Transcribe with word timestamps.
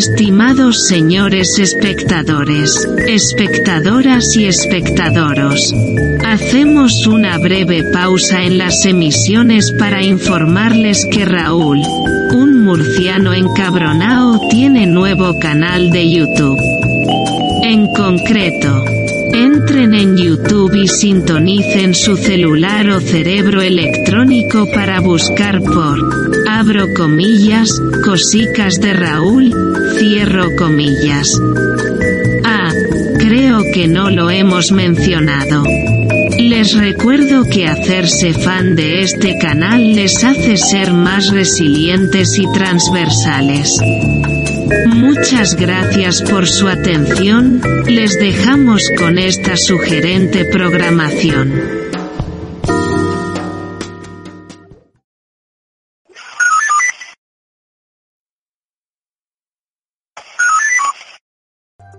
Estimados 0.00 0.86
señores 0.86 1.58
espectadores, 1.58 2.88
espectadoras 3.06 4.34
y 4.34 4.46
espectadoros, 4.46 5.74
hacemos 6.24 7.06
una 7.06 7.36
breve 7.36 7.84
pausa 7.92 8.42
en 8.44 8.56
las 8.56 8.86
emisiones 8.86 9.72
para 9.72 10.02
informarles 10.02 11.04
que 11.04 11.26
Raúl, 11.26 11.82
un 12.32 12.64
murciano 12.64 13.34
encabronao, 13.34 14.48
tiene 14.48 14.86
nuevo 14.86 15.38
canal 15.38 15.90
de 15.90 16.10
YouTube. 16.10 16.58
En 17.62 17.92
concreto, 17.92 18.82
Entren 19.32 19.94
en 19.94 20.16
YouTube 20.16 20.74
y 20.74 20.88
sintonicen 20.88 21.94
su 21.94 22.16
celular 22.16 22.90
o 22.90 23.00
cerebro 23.00 23.62
electrónico 23.62 24.66
para 24.74 25.00
buscar 25.00 25.62
por, 25.62 26.39
abro 26.70 26.94
comillas, 26.94 27.82
cosicas 28.04 28.80
de 28.80 28.92
Raúl, 28.92 29.52
cierro 29.98 30.54
comillas. 30.54 31.36
Ah, 32.44 32.72
creo 33.18 33.64
que 33.74 33.88
no 33.88 34.08
lo 34.08 34.30
hemos 34.30 34.70
mencionado. 34.70 35.64
Les 36.38 36.74
recuerdo 36.74 37.42
que 37.50 37.66
hacerse 37.66 38.34
fan 38.34 38.76
de 38.76 39.02
este 39.02 39.36
canal 39.38 39.96
les 39.96 40.22
hace 40.22 40.56
ser 40.56 40.92
más 40.92 41.32
resilientes 41.32 42.38
y 42.38 42.46
transversales. 42.52 43.76
Muchas 44.86 45.56
gracias 45.56 46.22
por 46.22 46.46
su 46.46 46.68
atención, 46.68 47.60
les 47.88 48.16
dejamos 48.20 48.84
con 48.96 49.18
esta 49.18 49.56
sugerente 49.56 50.44
programación. 50.44 51.79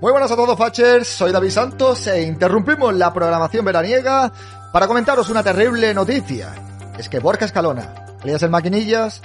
Muy 0.02 0.12
buenas 0.12 0.32
a 0.32 0.36
todos, 0.36 0.58
Fachers. 0.58 1.08
Soy 1.08 1.32
David 1.32 1.52
Santos 1.52 2.08
e 2.08 2.24
interrumpimos 2.24 2.92
la 2.96 3.14
programación 3.14 3.64
veraniega 3.64 4.32
para 4.74 4.88
comentaros 4.88 5.30
una 5.30 5.44
terrible 5.44 5.94
noticia. 5.94 6.56
Es 6.98 7.08
que 7.08 7.20
Borja 7.20 7.46
Escalona, 7.46 7.94
alias 8.24 8.42
el 8.42 8.50
Maquinillas, 8.50 9.22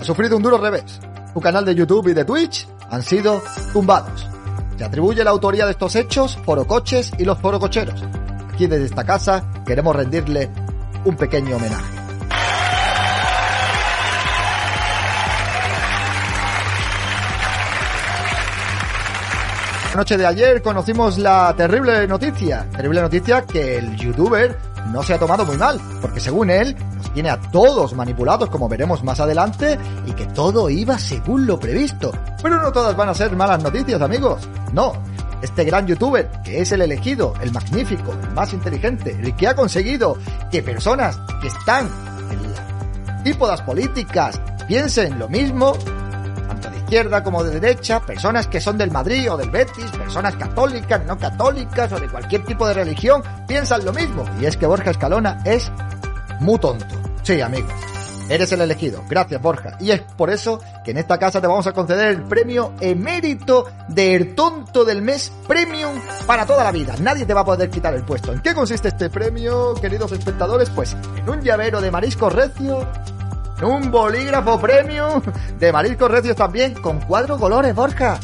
ha 0.00 0.02
sufrido 0.02 0.38
un 0.38 0.42
duro 0.42 0.56
revés. 0.56 1.00
Su 1.34 1.40
canal 1.42 1.66
de 1.66 1.74
YouTube 1.74 2.08
y 2.08 2.14
de 2.14 2.24
Twitch 2.24 2.66
han 2.88 3.02
sido 3.02 3.42
tumbados. 3.74 4.26
Se 4.78 4.84
atribuye 4.84 5.22
la 5.22 5.32
autoría 5.32 5.66
de 5.66 5.72
estos 5.72 5.94
hechos 5.94 6.38
Forocoches 6.46 7.12
y 7.18 7.24
los 7.26 7.38
Forococheros. 7.38 8.02
Aquí 8.54 8.66
desde 8.66 8.86
esta 8.86 9.04
casa 9.04 9.44
queremos 9.66 9.94
rendirle 9.94 10.50
un 11.04 11.14
pequeño 11.14 11.56
homenaje. 11.56 11.95
Noche 19.96 20.16
de 20.16 20.26
ayer 20.26 20.62
conocimos 20.62 21.18
la 21.18 21.54
terrible 21.56 22.06
noticia, 22.06 22.68
terrible 22.70 23.00
noticia 23.00 23.42
que 23.42 23.78
el 23.78 23.96
youtuber 23.96 24.56
no 24.92 25.02
se 25.02 25.14
ha 25.14 25.18
tomado 25.18 25.44
muy 25.44 25.56
mal, 25.56 25.80
porque 26.00 26.20
según 26.20 26.50
él 26.50 26.76
nos 26.96 27.12
tiene 27.12 27.30
a 27.30 27.40
todos 27.40 27.94
manipulados 27.94 28.50
como 28.50 28.68
veremos 28.68 29.02
más 29.02 29.20
adelante 29.20 29.78
y 30.06 30.12
que 30.12 30.26
todo 30.26 30.70
iba 30.70 30.98
según 30.98 31.46
lo 31.46 31.58
previsto. 31.58 32.12
Pero 32.42 32.60
no 32.60 32.70
todas 32.72 32.96
van 32.96 33.08
a 33.08 33.14
ser 33.14 33.34
malas 33.34 33.62
noticias 33.62 34.00
amigos, 34.00 34.48
no. 34.72 34.92
Este 35.42 35.64
gran 35.64 35.86
youtuber, 35.86 36.30
que 36.44 36.60
es 36.60 36.72
el 36.72 36.82
elegido, 36.82 37.34
el 37.40 37.52
magnífico, 37.52 38.12
el 38.12 38.30
más 38.32 38.52
inteligente, 38.52 39.18
el 39.20 39.34
que 39.34 39.48
ha 39.48 39.56
conseguido 39.56 40.16
que 40.50 40.62
personas 40.62 41.18
que 41.40 41.48
están 41.48 41.88
en 42.30 42.52
las 43.40 43.62
políticas 43.62 44.40
piensen 44.68 45.18
lo 45.18 45.28
mismo, 45.28 45.76
izquierda 46.76 47.22
como 47.22 47.42
de 47.42 47.58
derecha, 47.58 48.00
personas 48.00 48.46
que 48.46 48.60
son 48.60 48.78
del 48.78 48.90
Madrid 48.90 49.30
o 49.30 49.36
del 49.36 49.50
Betis, 49.50 49.90
personas 49.92 50.36
católicas, 50.36 51.04
no 51.04 51.18
católicas 51.18 51.92
o 51.92 52.00
de 52.00 52.08
cualquier 52.08 52.44
tipo 52.44 52.66
de 52.66 52.74
religión, 52.74 53.22
piensan 53.46 53.84
lo 53.84 53.92
mismo. 53.92 54.24
Y 54.40 54.46
es 54.46 54.56
que 54.56 54.66
Borja 54.66 54.90
Escalona 54.90 55.38
es 55.44 55.70
muy 56.40 56.58
tonto. 56.58 56.86
Sí, 57.22 57.40
amigo. 57.40 57.68
Eres 58.28 58.50
el 58.52 58.60
elegido. 58.60 59.04
Gracias, 59.08 59.40
Borja. 59.40 59.76
Y 59.80 59.92
es 59.92 60.00
por 60.00 60.30
eso 60.30 60.60
que 60.84 60.90
en 60.90 60.98
esta 60.98 61.18
casa 61.18 61.40
te 61.40 61.46
vamos 61.46 61.66
a 61.66 61.72
conceder 61.72 62.08
el 62.08 62.22
premio 62.22 62.72
emérito 62.80 63.66
del 63.88 64.34
tonto 64.34 64.84
del 64.84 65.00
mes 65.00 65.32
premium 65.46 66.00
para 66.26 66.44
toda 66.44 66.64
la 66.64 66.72
vida. 66.72 66.94
Nadie 67.00 67.24
te 67.24 67.34
va 67.34 67.42
a 67.42 67.44
poder 67.44 67.70
quitar 67.70 67.94
el 67.94 68.02
puesto. 68.02 68.32
¿En 68.32 68.40
qué 68.40 68.52
consiste 68.52 68.88
este 68.88 69.10
premio, 69.10 69.74
queridos 69.74 70.10
espectadores? 70.10 70.70
Pues 70.70 70.96
en 71.16 71.28
un 71.28 71.40
llavero 71.40 71.80
de 71.80 71.90
marisco 71.90 72.28
recio 72.28 72.86
un 73.62 73.90
bolígrafo 73.90 74.60
premium 74.60 75.22
de 75.58 75.72
mariscos 75.72 76.10
recios 76.10 76.36
también 76.36 76.74
con 76.74 77.00
cuatro 77.00 77.38
colores, 77.38 77.74
Borja. 77.74 78.18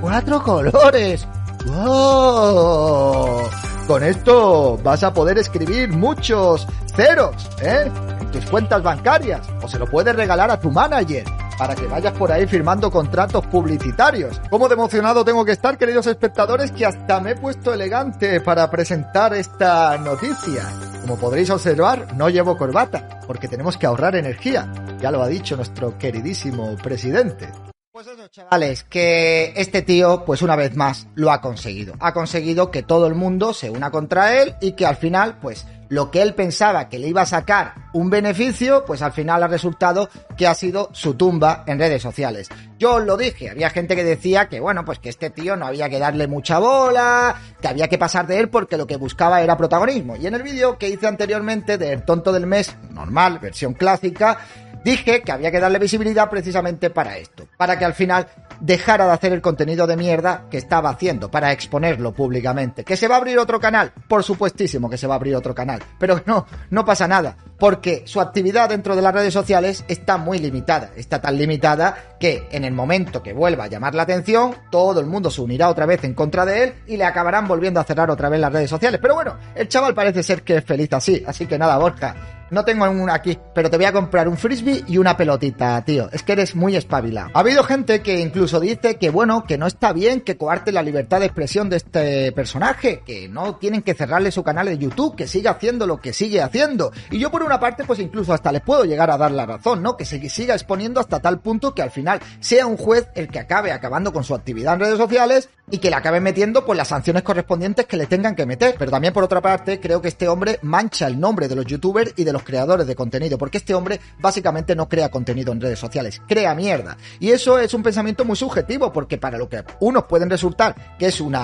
¡Cuatro 0.00 0.42
colores! 0.42 1.26
¡Wow! 1.66 3.42
Con 3.86 4.02
esto 4.02 4.78
vas 4.82 5.02
a 5.04 5.12
poder 5.12 5.38
escribir 5.38 5.90
muchos 5.90 6.66
ceros, 6.96 7.50
¿eh? 7.60 7.90
En 8.20 8.30
tus 8.30 8.44
cuentas 8.46 8.82
bancarias. 8.82 9.46
O 9.62 9.68
se 9.68 9.78
lo 9.78 9.86
puedes 9.86 10.14
regalar 10.16 10.50
a 10.50 10.58
tu 10.58 10.70
manager 10.70 11.24
para 11.58 11.74
que 11.74 11.86
vayas 11.86 12.12
por 12.14 12.32
ahí 12.32 12.46
firmando 12.46 12.90
contratos 12.90 13.46
publicitarios. 13.46 14.40
¿Cómo 14.50 14.68
de 14.68 14.74
emocionado 14.74 15.24
tengo 15.24 15.44
que 15.44 15.52
estar, 15.52 15.78
queridos 15.78 16.06
espectadores, 16.06 16.72
que 16.72 16.86
hasta 16.86 17.20
me 17.20 17.32
he 17.32 17.36
puesto 17.36 17.72
elegante 17.72 18.40
para 18.40 18.70
presentar 18.70 19.34
esta 19.34 19.98
noticia? 19.98 20.64
Como 21.02 21.18
podréis 21.18 21.50
observar, 21.50 22.14
no 22.14 22.28
llevo 22.28 22.56
corbata, 22.56 23.18
porque 23.26 23.48
tenemos 23.48 23.76
que 23.76 23.86
ahorrar 23.86 24.14
energía. 24.14 24.72
Ya 25.00 25.10
lo 25.10 25.20
ha 25.20 25.26
dicho 25.26 25.56
nuestro 25.56 25.98
queridísimo 25.98 26.76
presidente. 26.76 27.48
Pues 27.90 28.06
eso, 28.06 28.28
chavales, 28.28 28.84
que 28.84 29.52
este 29.56 29.82
tío, 29.82 30.24
pues 30.24 30.42
una 30.42 30.54
vez 30.54 30.76
más, 30.76 31.08
lo 31.16 31.32
ha 31.32 31.40
conseguido. 31.40 31.94
Ha 31.98 32.14
conseguido 32.14 32.70
que 32.70 32.84
todo 32.84 33.08
el 33.08 33.16
mundo 33.16 33.52
se 33.52 33.68
una 33.68 33.90
contra 33.90 34.40
él 34.40 34.54
y 34.60 34.72
que 34.72 34.86
al 34.86 34.94
final, 34.94 35.40
pues, 35.40 35.66
lo 35.92 36.10
que 36.10 36.22
él 36.22 36.34
pensaba 36.34 36.88
que 36.88 36.98
le 36.98 37.08
iba 37.08 37.20
a 37.20 37.26
sacar 37.26 37.74
un 37.92 38.08
beneficio, 38.08 38.82
pues 38.86 39.02
al 39.02 39.12
final 39.12 39.42
ha 39.42 39.46
resultado 39.46 40.08
que 40.38 40.46
ha 40.46 40.54
sido 40.54 40.88
su 40.94 41.16
tumba 41.16 41.64
en 41.66 41.78
redes 41.78 42.00
sociales. 42.00 42.48
Yo 42.78 42.94
os 42.94 43.04
lo 43.04 43.18
dije, 43.18 43.50
había 43.50 43.68
gente 43.68 43.94
que 43.94 44.02
decía 44.02 44.48
que 44.48 44.58
bueno, 44.58 44.86
pues 44.86 45.00
que 45.00 45.10
este 45.10 45.28
tío 45.28 45.54
no 45.54 45.66
había 45.66 45.90
que 45.90 45.98
darle 45.98 46.28
mucha 46.28 46.58
bola, 46.58 47.36
que 47.60 47.68
había 47.68 47.88
que 47.88 47.98
pasar 47.98 48.26
de 48.26 48.40
él 48.40 48.48
porque 48.48 48.78
lo 48.78 48.86
que 48.86 48.96
buscaba 48.96 49.42
era 49.42 49.58
protagonismo. 49.58 50.16
Y 50.16 50.26
en 50.26 50.32
el 50.34 50.42
vídeo 50.42 50.78
que 50.78 50.88
hice 50.88 51.06
anteriormente 51.06 51.76
del 51.76 52.06
tonto 52.06 52.32
del 52.32 52.46
mes, 52.46 52.74
normal, 52.90 53.38
versión 53.38 53.74
clásica, 53.74 54.38
dije 54.84 55.22
que 55.22 55.32
había 55.32 55.50
que 55.50 55.60
darle 55.60 55.78
visibilidad 55.78 56.28
precisamente 56.30 56.90
para 56.90 57.16
esto, 57.18 57.46
para 57.56 57.78
que 57.78 57.84
al 57.84 57.94
final 57.94 58.26
dejara 58.60 59.06
de 59.06 59.12
hacer 59.12 59.32
el 59.32 59.40
contenido 59.40 59.86
de 59.86 59.96
mierda 59.96 60.46
que 60.50 60.58
estaba 60.58 60.90
haciendo, 60.90 61.30
para 61.30 61.52
exponerlo 61.52 62.12
públicamente. 62.12 62.84
¿Que 62.84 62.96
se 62.96 63.08
va 63.08 63.16
a 63.16 63.18
abrir 63.18 63.38
otro 63.38 63.60
canal? 63.60 63.92
Por 64.08 64.22
supuestísimo 64.22 64.88
que 64.88 64.98
se 64.98 65.06
va 65.06 65.14
a 65.14 65.16
abrir 65.16 65.34
otro 65.34 65.54
canal, 65.54 65.82
pero 65.98 66.20
no, 66.26 66.46
no 66.70 66.84
pasa 66.84 67.08
nada, 67.08 67.36
porque 67.58 68.02
su 68.06 68.20
actividad 68.20 68.68
dentro 68.68 68.96
de 68.96 69.02
las 69.02 69.14
redes 69.14 69.32
sociales 69.32 69.84
está 69.88 70.16
muy 70.16 70.38
limitada, 70.38 70.90
está 70.96 71.20
tan 71.20 71.36
limitada 71.36 72.16
que 72.18 72.48
en 72.52 72.64
el 72.64 72.72
momento 72.72 73.22
que 73.22 73.32
vuelva 73.32 73.64
a 73.64 73.68
llamar 73.68 73.94
la 73.94 74.02
atención, 74.02 74.54
todo 74.70 75.00
el 75.00 75.06
mundo 75.06 75.30
se 75.30 75.40
unirá 75.40 75.68
otra 75.68 75.86
vez 75.86 76.04
en 76.04 76.14
contra 76.14 76.44
de 76.44 76.64
él 76.64 76.74
y 76.86 76.96
le 76.96 77.04
acabarán 77.04 77.48
volviendo 77.48 77.80
a 77.80 77.84
cerrar 77.84 78.10
otra 78.10 78.28
vez 78.28 78.40
las 78.40 78.52
redes 78.52 78.70
sociales. 78.70 79.00
Pero 79.00 79.14
bueno, 79.14 79.36
el 79.54 79.68
chaval 79.68 79.94
parece 79.94 80.22
ser 80.22 80.42
que 80.42 80.56
es 80.56 80.64
feliz 80.64 80.92
así, 80.92 81.22
así 81.26 81.46
que 81.46 81.58
nada, 81.58 81.78
Borja, 81.78 82.41
no 82.52 82.66
tengo 82.66 82.88
una 82.88 83.14
aquí, 83.14 83.38
pero 83.54 83.70
te 83.70 83.78
voy 83.78 83.86
a 83.86 83.92
comprar 83.92 84.28
un 84.28 84.36
frisbee 84.36 84.84
y 84.86 84.98
una 84.98 85.16
pelotita, 85.16 85.82
tío. 85.86 86.10
Es 86.12 86.22
que 86.22 86.32
eres 86.32 86.54
muy 86.54 86.76
espabila. 86.76 87.30
Ha 87.32 87.40
habido 87.40 87.64
gente 87.64 88.02
que 88.02 88.20
incluso 88.20 88.60
dice 88.60 88.96
que, 88.96 89.08
bueno, 89.08 89.44
que 89.44 89.56
no 89.56 89.66
está 89.66 89.94
bien 89.94 90.20
que 90.20 90.36
coarte 90.36 90.70
la 90.70 90.82
libertad 90.82 91.20
de 91.20 91.26
expresión 91.26 91.70
de 91.70 91.78
este 91.78 92.30
personaje, 92.32 93.02
que 93.06 93.26
no 93.26 93.56
tienen 93.56 93.80
que 93.80 93.94
cerrarle 93.94 94.30
su 94.30 94.42
canal 94.42 94.66
de 94.66 94.76
YouTube, 94.76 95.16
que 95.16 95.26
siga 95.26 95.52
haciendo 95.52 95.86
lo 95.86 95.98
que 95.98 96.12
sigue 96.12 96.42
haciendo. 96.42 96.92
Y 97.10 97.18
yo 97.18 97.30
por 97.30 97.42
una 97.42 97.58
parte, 97.58 97.84
pues 97.84 98.00
incluso 98.00 98.34
hasta 98.34 98.52
les 98.52 98.60
puedo 98.60 98.84
llegar 98.84 99.10
a 99.10 99.16
dar 99.16 99.30
la 99.30 99.46
razón, 99.46 99.82
¿no? 99.82 99.96
Que 99.96 100.04
se 100.04 100.28
siga 100.28 100.52
exponiendo 100.54 101.00
hasta 101.00 101.20
tal 101.20 101.40
punto 101.40 101.74
que 101.74 101.80
al 101.80 101.90
final 101.90 102.20
sea 102.40 102.66
un 102.66 102.76
juez 102.76 103.08
el 103.14 103.28
que 103.28 103.38
acabe 103.38 103.72
acabando 103.72 104.12
con 104.12 104.24
su 104.24 104.34
actividad 104.34 104.74
en 104.74 104.80
redes 104.80 104.98
sociales 104.98 105.48
y 105.70 105.78
que 105.78 105.88
le 105.88 105.96
acabe 105.96 106.20
metiendo 106.20 106.66
pues 106.66 106.76
las 106.76 106.88
sanciones 106.88 107.22
correspondientes 107.22 107.86
que 107.86 107.96
le 107.96 108.06
tengan 108.06 108.34
que 108.34 108.44
meter. 108.44 108.74
Pero 108.78 108.90
también 108.90 109.14
por 109.14 109.24
otra 109.24 109.40
parte, 109.40 109.80
creo 109.80 110.02
que 110.02 110.08
este 110.08 110.28
hombre 110.28 110.58
mancha 110.60 111.06
el 111.06 111.18
nombre 111.18 111.48
de 111.48 111.56
los 111.56 111.64
youtubers 111.64 112.12
y 112.16 112.24
de 112.24 112.32
los 112.32 112.41
creadores 112.42 112.86
de 112.86 112.94
contenido, 112.94 113.38
porque 113.38 113.58
este 113.58 113.74
hombre 113.74 114.00
básicamente 114.18 114.74
no 114.74 114.88
crea 114.88 115.10
contenido 115.10 115.52
en 115.52 115.60
redes 115.60 115.78
sociales, 115.78 116.20
crea 116.26 116.54
mierda. 116.54 116.96
Y 117.20 117.30
eso 117.30 117.58
es 117.58 117.74
un 117.74 117.82
pensamiento 117.82 118.24
muy 118.24 118.36
subjetivo, 118.36 118.92
porque 118.92 119.18
para 119.18 119.38
lo 119.38 119.48
que 119.48 119.64
unos 119.80 120.04
pueden 120.04 120.30
resultar 120.30 120.96
que 120.98 121.06
es 121.06 121.20
un 121.20 121.36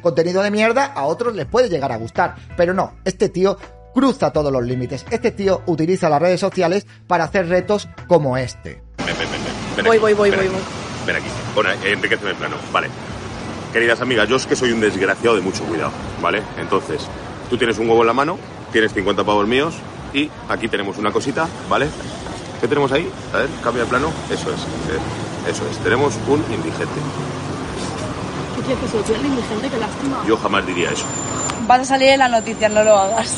contenido 0.00 0.42
de 0.42 0.50
mierda, 0.50 0.86
a 0.86 1.04
otros 1.04 1.34
les 1.34 1.46
puede 1.46 1.68
llegar 1.68 1.92
a 1.92 1.96
gustar. 1.96 2.34
Pero 2.56 2.74
no, 2.74 2.94
este 3.04 3.28
tío 3.28 3.56
cruza 3.94 4.32
todos 4.32 4.52
los 4.52 4.64
límites. 4.64 5.06
Este 5.10 5.30
tío 5.30 5.62
utiliza 5.66 6.08
las 6.08 6.20
redes 6.20 6.40
sociales 6.40 6.86
para 7.06 7.24
hacer 7.24 7.48
retos 7.48 7.88
como 8.08 8.36
este. 8.36 8.82
voy, 9.84 9.98
voy, 9.98 10.12
voy, 10.14 10.30
voy, 10.30 10.48
voy. 10.48 10.60
Ven 11.06 11.16
aquí. 11.16 11.28
Bueno, 11.54 11.70
enriquece 11.84 12.28
el 12.28 12.36
plano. 12.36 12.56
Vale. 12.72 12.88
Queridas 13.72 14.00
amigas, 14.00 14.28
yo 14.28 14.36
es 14.36 14.46
que 14.46 14.54
soy 14.54 14.70
un 14.70 14.80
desgraciado 14.80 15.34
de 15.34 15.42
mucho 15.42 15.64
cuidado, 15.64 15.90
¿vale? 16.22 16.42
Entonces, 16.58 17.08
tú 17.50 17.58
tienes 17.58 17.76
un 17.78 17.88
huevo 17.88 18.02
en 18.02 18.06
la 18.06 18.12
mano, 18.12 18.38
tienes 18.70 18.92
50 18.92 19.24
pavos 19.24 19.48
míos, 19.48 19.74
y 20.14 20.30
aquí 20.48 20.68
tenemos 20.68 20.96
una 20.96 21.12
cosita, 21.12 21.46
¿vale? 21.68 21.88
¿Qué 22.60 22.68
tenemos 22.68 22.90
ahí? 22.92 23.10
A 23.34 23.38
ver, 23.38 23.48
cambia 23.62 23.82
el 23.82 23.88
plano. 23.88 24.10
Eso 24.30 24.50
es. 24.50 24.60
Eso 25.50 25.68
es, 25.70 25.76
tenemos 25.78 26.14
un 26.28 26.42
indigente. 26.50 27.00
¿Qué 28.56 28.62
quieres 28.62 28.82
que 28.82 28.88
se 28.88 28.96
lo 28.96 29.02
tire 29.02 29.18
al 29.18 29.26
indigente? 29.26 29.68
Qué 29.68 29.78
lástima. 29.78 30.24
Yo 30.26 30.36
jamás 30.38 30.66
diría 30.66 30.90
eso. 30.90 31.04
Vas 31.66 31.80
a 31.80 31.84
salir 31.84 32.08
en 32.10 32.20
las 32.20 32.30
noticias, 32.30 32.70
no 32.72 32.82
lo 32.84 32.96
hagas. 32.96 33.34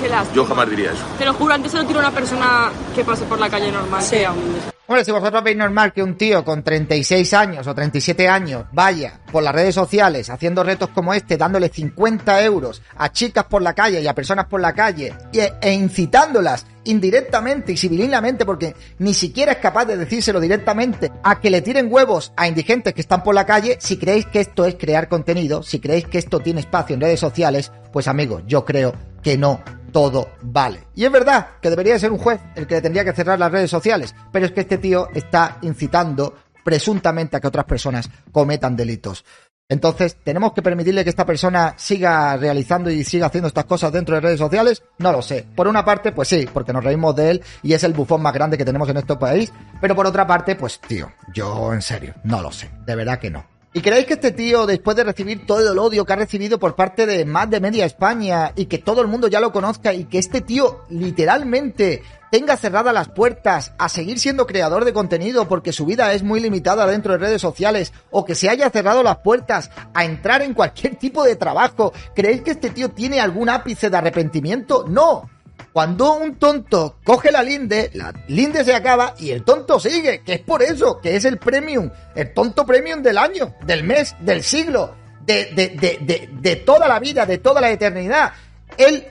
Qué 0.00 0.08
lástima. 0.08 0.34
Yo 0.34 0.46
jamás 0.46 0.70
diría 0.70 0.92
eso. 0.92 1.04
Te 1.18 1.24
lo 1.26 1.34
juro, 1.34 1.52
antes 1.52 1.72
se 1.72 1.78
lo 1.78 1.84
tiro 1.84 1.98
a 1.98 2.02
una 2.04 2.12
persona 2.12 2.70
que 2.94 3.04
pase 3.04 3.24
por 3.24 3.38
la 3.38 3.50
calle 3.50 3.72
normal. 3.72 4.00
Sí. 4.00 4.16
que 4.16 4.26
a 4.26 4.32
un 4.32 4.38
indigente. 4.38 4.77
Hombre, 4.90 5.04
si 5.04 5.10
vosotros 5.12 5.44
veis 5.44 5.54
normal 5.54 5.92
que 5.92 6.02
un 6.02 6.16
tío 6.16 6.42
con 6.42 6.62
36 6.62 7.34
años 7.34 7.66
o 7.66 7.74
37 7.74 8.26
años 8.26 8.64
vaya 8.72 9.20
por 9.30 9.42
las 9.42 9.54
redes 9.54 9.74
sociales 9.74 10.30
haciendo 10.30 10.64
retos 10.64 10.88
como 10.94 11.12
este, 11.12 11.36
dándole 11.36 11.68
50 11.68 12.42
euros 12.42 12.80
a 12.96 13.12
chicas 13.12 13.44
por 13.44 13.60
la 13.60 13.74
calle 13.74 14.00
y 14.00 14.06
a 14.06 14.14
personas 14.14 14.46
por 14.46 14.62
la 14.62 14.72
calle 14.72 15.12
e 15.30 15.72
incitándolas 15.74 16.64
indirectamente 16.84 17.72
y 17.72 17.76
civilinamente, 17.76 18.46
porque 18.46 18.74
ni 18.98 19.12
siquiera 19.12 19.52
es 19.52 19.58
capaz 19.58 19.84
de 19.84 19.98
decírselo 19.98 20.40
directamente, 20.40 21.12
a 21.22 21.38
que 21.38 21.50
le 21.50 21.60
tiren 21.60 21.92
huevos 21.92 22.32
a 22.34 22.48
indigentes 22.48 22.94
que 22.94 23.02
están 23.02 23.22
por 23.22 23.34
la 23.34 23.44
calle, 23.44 23.76
si 23.78 23.98
creéis 23.98 24.24
que 24.24 24.40
esto 24.40 24.64
es 24.64 24.76
crear 24.76 25.06
contenido, 25.06 25.62
si 25.62 25.80
creéis 25.80 26.06
que 26.06 26.16
esto 26.16 26.40
tiene 26.40 26.60
espacio 26.60 26.94
en 26.94 27.02
redes 27.02 27.20
sociales, 27.20 27.72
pues 27.92 28.08
amigos, 28.08 28.42
yo 28.46 28.64
creo 28.64 28.94
que 29.22 29.36
no 29.36 29.60
todo 29.92 30.30
vale. 30.42 30.88
Y 30.94 31.04
es 31.04 31.12
verdad 31.12 31.48
que 31.60 31.70
debería 31.70 31.98
ser 31.98 32.12
un 32.12 32.18
juez 32.18 32.40
el 32.54 32.66
que 32.66 32.76
le 32.76 32.82
tendría 32.82 33.04
que 33.04 33.12
cerrar 33.12 33.38
las 33.38 33.52
redes 33.52 33.70
sociales, 33.70 34.14
pero 34.32 34.46
es 34.46 34.52
que 34.52 34.60
este 34.60 34.78
tío 34.78 35.08
está 35.14 35.58
incitando 35.62 36.34
presuntamente 36.64 37.36
a 37.36 37.40
que 37.40 37.48
otras 37.48 37.64
personas 37.64 38.10
cometan 38.30 38.76
delitos. 38.76 39.24
Entonces, 39.70 40.16
¿tenemos 40.24 40.54
que 40.54 40.62
permitirle 40.62 41.04
que 41.04 41.10
esta 41.10 41.26
persona 41.26 41.74
siga 41.76 42.36
realizando 42.38 42.90
y 42.90 43.04
siga 43.04 43.26
haciendo 43.26 43.48
estas 43.48 43.66
cosas 43.66 43.92
dentro 43.92 44.14
de 44.14 44.22
redes 44.22 44.38
sociales? 44.38 44.82
No 44.96 45.12
lo 45.12 45.20
sé. 45.20 45.46
Por 45.54 45.68
una 45.68 45.84
parte, 45.84 46.12
pues 46.12 46.28
sí, 46.28 46.48
porque 46.50 46.72
nos 46.72 46.82
reímos 46.82 47.14
de 47.14 47.30
él 47.32 47.42
y 47.62 47.74
es 47.74 47.84
el 47.84 47.92
bufón 47.92 48.22
más 48.22 48.32
grande 48.32 48.56
que 48.56 48.64
tenemos 48.64 48.88
en 48.88 48.96
este 48.96 49.16
país. 49.16 49.52
Pero 49.78 49.94
por 49.94 50.06
otra 50.06 50.26
parte, 50.26 50.56
pues 50.56 50.80
tío, 50.80 51.12
yo 51.34 51.74
en 51.74 51.82
serio, 51.82 52.14
no 52.24 52.40
lo 52.40 52.50
sé. 52.50 52.70
De 52.86 52.94
verdad 52.94 53.18
que 53.18 53.30
no. 53.30 53.57
¿Y 53.74 53.82
creéis 53.82 54.06
que 54.06 54.14
este 54.14 54.32
tío, 54.32 54.64
después 54.64 54.96
de 54.96 55.04
recibir 55.04 55.46
todo 55.46 55.70
el 55.70 55.78
odio 55.78 56.06
que 56.06 56.12
ha 56.14 56.16
recibido 56.16 56.58
por 56.58 56.74
parte 56.74 57.04
de 57.04 57.26
más 57.26 57.50
de 57.50 57.60
media 57.60 57.84
España 57.84 58.52
y 58.56 58.64
que 58.64 58.78
todo 58.78 59.02
el 59.02 59.08
mundo 59.08 59.28
ya 59.28 59.40
lo 59.40 59.52
conozca 59.52 59.92
y 59.92 60.04
que 60.04 60.18
este 60.18 60.40
tío 60.40 60.84
literalmente 60.88 62.02
tenga 62.30 62.56
cerradas 62.56 62.94
las 62.94 63.10
puertas 63.10 63.74
a 63.78 63.90
seguir 63.90 64.18
siendo 64.18 64.46
creador 64.46 64.86
de 64.86 64.94
contenido 64.94 65.46
porque 65.48 65.74
su 65.74 65.84
vida 65.84 66.14
es 66.14 66.22
muy 66.22 66.40
limitada 66.40 66.86
dentro 66.86 67.12
de 67.12 67.18
redes 67.18 67.42
sociales 67.42 67.92
o 68.10 68.24
que 68.24 68.34
se 68.34 68.48
haya 68.48 68.70
cerrado 68.70 69.02
las 69.02 69.18
puertas 69.18 69.70
a 69.92 70.04
entrar 70.06 70.40
en 70.40 70.54
cualquier 70.54 70.96
tipo 70.96 71.22
de 71.22 71.36
trabajo, 71.36 71.92
¿creéis 72.14 72.40
que 72.40 72.52
este 72.52 72.70
tío 72.70 72.90
tiene 72.90 73.20
algún 73.20 73.50
ápice 73.50 73.90
de 73.90 73.96
arrepentimiento? 73.98 74.86
No. 74.88 75.28
Cuando 75.72 76.14
un 76.14 76.36
tonto 76.36 76.96
coge 77.04 77.30
la 77.30 77.42
linde, 77.42 77.90
la 77.94 78.12
linde 78.28 78.64
se 78.64 78.74
acaba 78.74 79.14
y 79.18 79.30
el 79.30 79.44
tonto 79.44 79.78
sigue, 79.78 80.22
que 80.22 80.34
es 80.34 80.40
por 80.40 80.62
eso, 80.62 81.00
que 81.00 81.16
es 81.16 81.24
el 81.24 81.38
premium, 81.38 81.90
el 82.14 82.32
tonto 82.32 82.64
premium 82.66 83.02
del 83.02 83.18
año, 83.18 83.54
del 83.64 83.84
mes, 83.84 84.16
del 84.20 84.42
siglo, 84.42 84.96
de, 85.24 85.46
de, 85.54 85.68
de, 85.68 86.28
de, 86.32 86.56
toda 86.56 86.88
la 86.88 86.98
vida, 86.98 87.26
de 87.26 87.38
toda 87.38 87.60
la 87.60 87.70
eternidad. 87.70 88.32
Él 88.76 89.06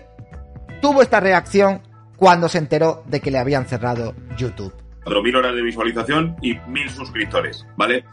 tuvo 0.81 1.01
esta 1.01 1.19
reacción 1.19 1.81
cuando 2.18 2.50
se 2.50 2.57
enteró 2.57 3.04
de 3.06 3.21
que 3.21 3.31
le 3.31 3.38
habían 3.38 3.65
cerrado 3.68 4.15
YouTube. 4.36 4.74
4.000 5.06 5.38
horas 5.38 5.56
de 5.56 5.62
visualización 5.62 6.36
y 6.42 6.56
1.000 6.56 6.89
suscriptores, 6.89 7.65
¿vale? 7.77 8.04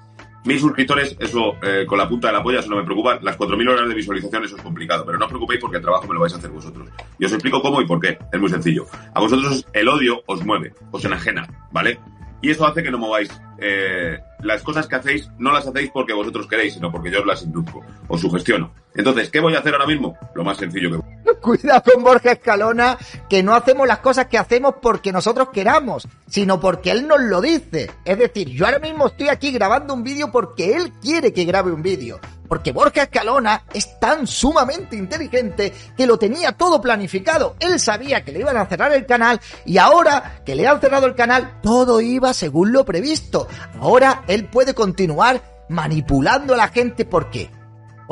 1.000 0.44 0.58
suscriptores, 0.58 1.16
eso 1.18 1.56
eh, 1.62 1.86
con 1.86 1.98
la 1.98 2.08
punta 2.08 2.28
de 2.28 2.34
la 2.34 2.42
polla, 2.42 2.60
eso 2.60 2.68
no 2.68 2.76
me 2.76 2.84
preocupa. 2.84 3.18
Las 3.22 3.38
4.000 3.38 3.70
horas 3.70 3.88
de 3.88 3.94
visualización, 3.94 4.44
eso 4.44 4.56
es 4.56 4.62
complicado, 4.62 5.04
pero 5.06 5.18
no 5.18 5.24
os 5.24 5.30
preocupéis 5.30 5.60
porque 5.60 5.78
el 5.78 5.82
trabajo 5.82 6.06
me 6.06 6.14
lo 6.14 6.20
vais 6.20 6.34
a 6.34 6.36
hacer 6.36 6.50
vosotros. 6.50 6.88
Y 7.18 7.24
os 7.24 7.32
explico 7.32 7.62
cómo 7.62 7.80
y 7.80 7.86
por 7.86 8.00
qué. 8.00 8.18
Es 8.32 8.40
muy 8.40 8.50
sencillo. 8.50 8.86
A 9.14 9.20
vosotros 9.20 9.66
el 9.72 9.88
odio 9.88 10.22
os 10.26 10.44
mueve, 10.44 10.74
os 10.90 11.04
enajena, 11.04 11.48
¿vale? 11.72 11.98
Y 12.42 12.50
eso 12.50 12.66
hace 12.66 12.82
que 12.82 12.90
no 12.90 12.98
mováis. 12.98 13.30
eh, 13.58 14.18
las 14.40 14.62
cosas 14.62 14.86
que 14.86 14.96
hacéis 14.96 15.30
no 15.38 15.52
las 15.52 15.66
hacéis 15.66 15.90
porque 15.90 16.12
vosotros 16.12 16.46
queréis, 16.46 16.74
sino 16.74 16.90
porque 16.90 17.10
yo 17.10 17.20
os 17.20 17.26
las 17.26 17.42
induzco, 17.42 17.82
os 18.08 18.20
sugestiono. 18.20 18.72
Entonces, 18.94 19.30
¿qué 19.30 19.40
voy 19.40 19.54
a 19.54 19.60
hacer 19.60 19.72
ahora 19.72 19.86
mismo? 19.86 20.18
Lo 20.34 20.44
más 20.44 20.58
sencillo 20.58 20.90
que 20.90 21.13
Cuidado 21.44 21.82
con 21.92 22.02
Borja 22.02 22.32
Escalona, 22.32 22.96
que 23.28 23.42
no 23.42 23.54
hacemos 23.54 23.86
las 23.86 23.98
cosas 23.98 24.28
que 24.28 24.38
hacemos 24.38 24.76
porque 24.80 25.12
nosotros 25.12 25.50
queramos, 25.52 26.08
sino 26.26 26.58
porque 26.58 26.90
él 26.90 27.06
nos 27.06 27.20
lo 27.20 27.42
dice. 27.42 27.90
Es 28.02 28.18
decir, 28.18 28.48
yo 28.48 28.64
ahora 28.64 28.78
mismo 28.78 29.08
estoy 29.08 29.28
aquí 29.28 29.52
grabando 29.52 29.92
un 29.92 30.02
vídeo 30.02 30.32
porque 30.32 30.74
él 30.74 30.90
quiere 31.02 31.34
que 31.34 31.44
grabe 31.44 31.70
un 31.70 31.82
vídeo. 31.82 32.18
Porque 32.48 32.72
Borja 32.72 33.02
Escalona 33.02 33.64
es 33.74 34.00
tan 34.00 34.26
sumamente 34.26 34.96
inteligente 34.96 35.74
que 35.94 36.06
lo 36.06 36.18
tenía 36.18 36.52
todo 36.52 36.80
planificado. 36.80 37.56
Él 37.60 37.78
sabía 37.78 38.24
que 38.24 38.32
le 38.32 38.40
iban 38.40 38.56
a 38.56 38.64
cerrar 38.64 38.92
el 38.92 39.04
canal 39.04 39.38
y 39.66 39.76
ahora 39.76 40.40
que 40.46 40.54
le 40.54 40.66
han 40.66 40.80
cerrado 40.80 41.06
el 41.06 41.14
canal, 41.14 41.60
todo 41.62 42.00
iba 42.00 42.32
según 42.32 42.72
lo 42.72 42.86
previsto. 42.86 43.48
Ahora 43.80 44.24
él 44.28 44.46
puede 44.46 44.72
continuar 44.72 45.42
manipulando 45.68 46.54
a 46.54 46.58
la 46.58 46.68
gente 46.68 47.04
porque 47.04 47.50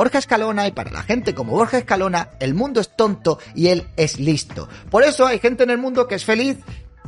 Borja 0.03 0.19
Escalona 0.19 0.67
y 0.67 0.73
para 0.73 0.91
la 0.91 1.05
gente 1.05 1.33
como 1.33 1.53
Borja 1.53 1.79
Escalona, 1.79 2.31
el 2.41 2.55
mundo 2.55 2.81
es 2.81 2.97
tonto 2.97 3.39
y 3.55 3.69
él 3.69 3.87
es 3.97 4.19
listo. 4.19 4.69
Por 4.91 5.05
eso 5.05 5.25
hay 5.25 5.39
gente 5.39 5.63
en 5.63 5.71
el 5.71 5.79
mundo 5.79 6.09
que 6.09 6.17
es 6.17 6.25
feliz, 6.25 6.59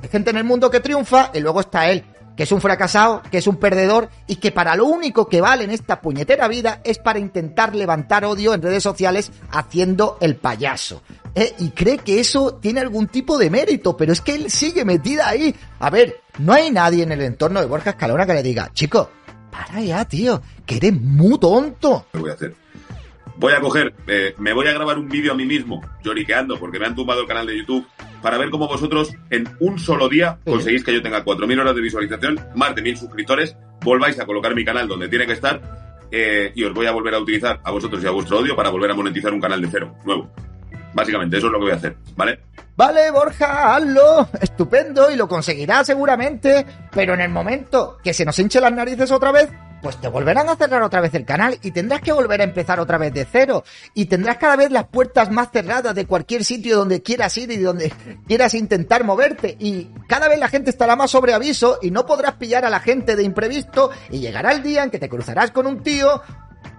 hay 0.00 0.08
gente 0.08 0.30
en 0.30 0.36
el 0.36 0.44
mundo 0.44 0.70
que 0.70 0.78
triunfa 0.78 1.32
y 1.34 1.40
luego 1.40 1.58
está 1.58 1.90
él, 1.90 2.04
que 2.36 2.44
es 2.44 2.52
un 2.52 2.60
fracasado, 2.60 3.20
que 3.32 3.38
es 3.38 3.48
un 3.48 3.56
perdedor 3.56 4.10
y 4.28 4.36
que 4.36 4.52
para 4.52 4.76
lo 4.76 4.84
único 4.84 5.28
que 5.28 5.40
vale 5.40 5.64
en 5.64 5.72
esta 5.72 6.00
puñetera 6.00 6.46
vida 6.46 6.82
es 6.84 6.98
para 6.98 7.18
intentar 7.18 7.74
levantar 7.74 8.24
odio 8.24 8.54
en 8.54 8.62
redes 8.62 8.84
sociales 8.84 9.32
haciendo 9.50 10.16
el 10.20 10.36
payaso. 10.36 11.02
Eh, 11.34 11.52
y 11.58 11.70
cree 11.70 11.98
que 11.98 12.20
eso 12.20 12.60
tiene 12.62 12.78
algún 12.78 13.08
tipo 13.08 13.38
de 13.38 13.50
mérito, 13.50 13.96
pero 13.96 14.12
es 14.12 14.20
que 14.20 14.36
él 14.36 14.52
sigue 14.52 14.84
metida 14.84 15.30
ahí. 15.30 15.52
A 15.80 15.90
ver, 15.90 16.20
no 16.38 16.52
hay 16.52 16.70
nadie 16.70 17.02
en 17.02 17.10
el 17.10 17.22
entorno 17.22 17.58
de 17.58 17.66
Borja 17.66 17.90
Escalona 17.90 18.24
que 18.24 18.34
le 18.34 18.42
diga, 18.44 18.70
chico, 18.72 19.10
para 19.50 19.80
ya, 19.80 20.04
tío, 20.04 20.40
que 20.64 20.76
eres 20.76 20.92
muy 20.92 21.40
tonto. 21.40 22.06
voy 22.12 22.30
a 22.30 22.34
hacer. 22.34 22.54
Voy 23.36 23.52
a 23.52 23.60
coger, 23.60 23.94
eh, 24.06 24.34
me 24.38 24.52
voy 24.52 24.66
a 24.68 24.72
grabar 24.72 24.98
un 24.98 25.08
vídeo 25.08 25.32
a 25.32 25.34
mí 25.34 25.44
mismo, 25.44 25.82
lloriqueando, 26.02 26.58
porque 26.58 26.78
me 26.78 26.86
han 26.86 26.94
tumbado 26.94 27.22
el 27.22 27.26
canal 27.26 27.46
de 27.46 27.58
YouTube, 27.58 27.86
para 28.22 28.38
ver 28.38 28.50
cómo 28.50 28.68
vosotros 28.68 29.12
en 29.30 29.48
un 29.60 29.78
solo 29.78 30.08
día 30.08 30.38
conseguís 30.44 30.84
que 30.84 30.94
yo 30.94 31.02
tenga 31.02 31.24
4.000 31.24 31.60
horas 31.60 31.74
de 31.74 31.80
visualización, 31.82 32.40
más 32.54 32.74
de 32.74 32.82
1.000 32.82 32.96
suscriptores, 32.96 33.56
volváis 33.82 34.18
a 34.20 34.26
colocar 34.26 34.54
mi 34.54 34.64
canal 34.64 34.86
donde 34.86 35.08
tiene 35.08 35.26
que 35.26 35.32
estar, 35.32 35.60
eh, 36.10 36.52
y 36.54 36.62
os 36.64 36.72
voy 36.72 36.86
a 36.86 36.92
volver 36.92 37.14
a 37.14 37.18
utilizar 37.18 37.60
a 37.64 37.70
vosotros 37.72 38.02
y 38.02 38.06
a 38.06 38.10
vuestro 38.10 38.38
odio 38.38 38.54
para 38.54 38.70
volver 38.70 38.92
a 38.92 38.94
monetizar 38.94 39.32
un 39.32 39.40
canal 39.40 39.60
de 39.60 39.68
cero, 39.68 39.96
nuevo. 40.04 40.30
Básicamente, 40.94 41.38
eso 41.38 41.46
es 41.46 41.52
lo 41.52 41.58
que 41.58 41.64
voy 41.64 41.72
a 41.72 41.76
hacer, 41.76 41.96
¿vale? 42.16 42.38
Vale, 42.76 43.10
Borja, 43.10 43.74
hazlo. 43.74 44.28
Estupendo 44.40 45.10
y 45.10 45.16
lo 45.16 45.28
conseguirás 45.28 45.86
seguramente. 45.86 46.64
Pero 46.92 47.14
en 47.14 47.20
el 47.20 47.30
momento 47.30 47.98
que 48.02 48.14
se 48.14 48.24
nos 48.24 48.38
hinche 48.38 48.60
las 48.60 48.72
narices 48.72 49.10
otra 49.10 49.32
vez, 49.32 49.48
pues 49.84 49.98
te 49.98 50.08
volverán 50.08 50.48
a 50.48 50.56
cerrar 50.56 50.82
otra 50.82 51.02
vez 51.02 51.12
el 51.12 51.26
canal 51.26 51.58
y 51.62 51.70
tendrás 51.70 52.00
que 52.00 52.10
volver 52.10 52.40
a 52.40 52.44
empezar 52.44 52.80
otra 52.80 52.96
vez 52.96 53.12
de 53.12 53.26
cero. 53.30 53.64
Y 53.92 54.06
tendrás 54.06 54.38
cada 54.38 54.56
vez 54.56 54.70
las 54.70 54.86
puertas 54.86 55.30
más 55.30 55.50
cerradas 55.52 55.94
de 55.94 56.06
cualquier 56.06 56.42
sitio 56.42 56.78
donde 56.78 57.02
quieras 57.02 57.36
ir 57.36 57.50
y 57.50 57.58
donde 57.58 57.92
quieras 58.26 58.54
intentar 58.54 59.04
moverte. 59.04 59.58
Y 59.60 59.90
cada 60.08 60.28
vez 60.28 60.38
la 60.38 60.48
gente 60.48 60.70
estará 60.70 60.96
más 60.96 61.10
sobre 61.10 61.34
aviso 61.34 61.80
y 61.82 61.90
no 61.90 62.06
podrás 62.06 62.36
pillar 62.36 62.64
a 62.64 62.70
la 62.70 62.80
gente 62.80 63.14
de 63.14 63.24
imprevisto. 63.24 63.90
Y 64.08 64.20
llegará 64.20 64.52
el 64.52 64.62
día 64.62 64.84
en 64.84 64.90
que 64.90 64.98
te 64.98 65.10
cruzarás 65.10 65.50
con 65.50 65.66
un 65.66 65.82
tío, 65.82 66.22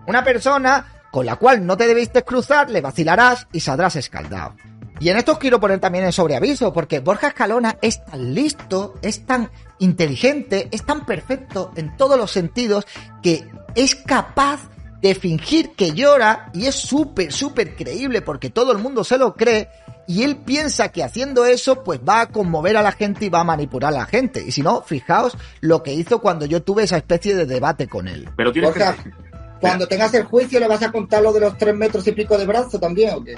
una 0.08 0.24
persona 0.24 0.88
con 1.12 1.28
la 1.28 1.36
cual 1.36 1.64
no 1.64 1.78
te 1.78 1.86
debiste 1.86 2.24
cruzar, 2.24 2.72
le 2.72 2.82
vacilarás 2.82 3.48
y 3.52 3.60
saldrás 3.60 3.98
escaldado. 3.98 4.56
Y 5.00 5.10
en 5.10 5.18
esto 5.18 5.34
os 5.34 5.40
quiero 5.40 5.60
poner 5.60 5.80
también 5.80 6.06
en 6.06 6.14
sobreaviso, 6.14 6.72
porque 6.72 7.00
Borja 7.00 7.28
Escalona 7.28 7.78
es 7.82 8.04
tan 8.06 8.34
listo, 8.34 8.94
es 9.02 9.26
tan 9.26 9.52
inteligente, 9.80 10.70
es 10.72 10.86
tan 10.86 11.06
perfecto 11.06 11.72
en 11.76 11.98
todos 11.98 12.18
los 12.18 12.32
sentidos, 12.32 12.88
que 13.22 13.50
es 13.76 13.96
capaz 13.96 14.70
de 15.02 15.14
fingir 15.14 15.72
que 15.76 15.92
llora 15.92 16.50
y 16.54 16.66
es 16.66 16.76
súper, 16.76 17.32
súper 17.32 17.76
creíble 17.76 18.22
porque 18.22 18.50
todo 18.50 18.72
el 18.72 18.80
mundo 18.80 19.04
se 19.04 19.18
lo 19.18 19.36
cree 19.36 19.70
y 20.08 20.24
él 20.24 20.38
piensa 20.38 20.90
que 20.90 21.04
haciendo 21.04 21.46
eso 21.46 21.84
pues 21.84 22.00
va 22.00 22.22
a 22.22 22.30
conmover 22.30 22.78
a 22.78 22.82
la 22.82 22.92
gente 22.92 23.26
y 23.26 23.30
va 23.30 23.42
a 23.42 23.44
manipular 23.44 23.94
a 23.94 23.98
la 23.98 24.06
gente. 24.06 24.44
Y 24.46 24.52
si 24.52 24.62
no, 24.62 24.82
fijaos 24.82 25.38
lo 25.62 25.84
que 25.84 25.94
hizo 25.94 26.22
cuando 26.22 26.46
yo 26.46 26.64
tuve 26.64 26.84
esa 26.84 26.98
especie 26.98 27.36
de 27.36 27.46
debate 27.46 27.88
con 27.88 28.08
él. 28.08 28.30
Pero 28.36 28.52
tienes 28.52 28.72
Borja, 28.72 28.96
que... 28.96 29.12
cuando 29.60 29.88
tengas 29.88 30.14
el 30.14 30.24
juicio, 30.24 30.60
¿le 30.60 30.68
vas 30.68 30.84
a 30.84 30.92
contar 30.92 31.22
lo 31.22 31.34
de 31.34 31.42
los 31.42 31.58
tres 31.58 31.76
metros 31.76 32.08
y 32.08 32.12
pico 32.12 32.38
de 32.38 32.46
brazo 32.46 32.80
también 32.80 33.14
o 33.16 33.24
qué? 33.24 33.36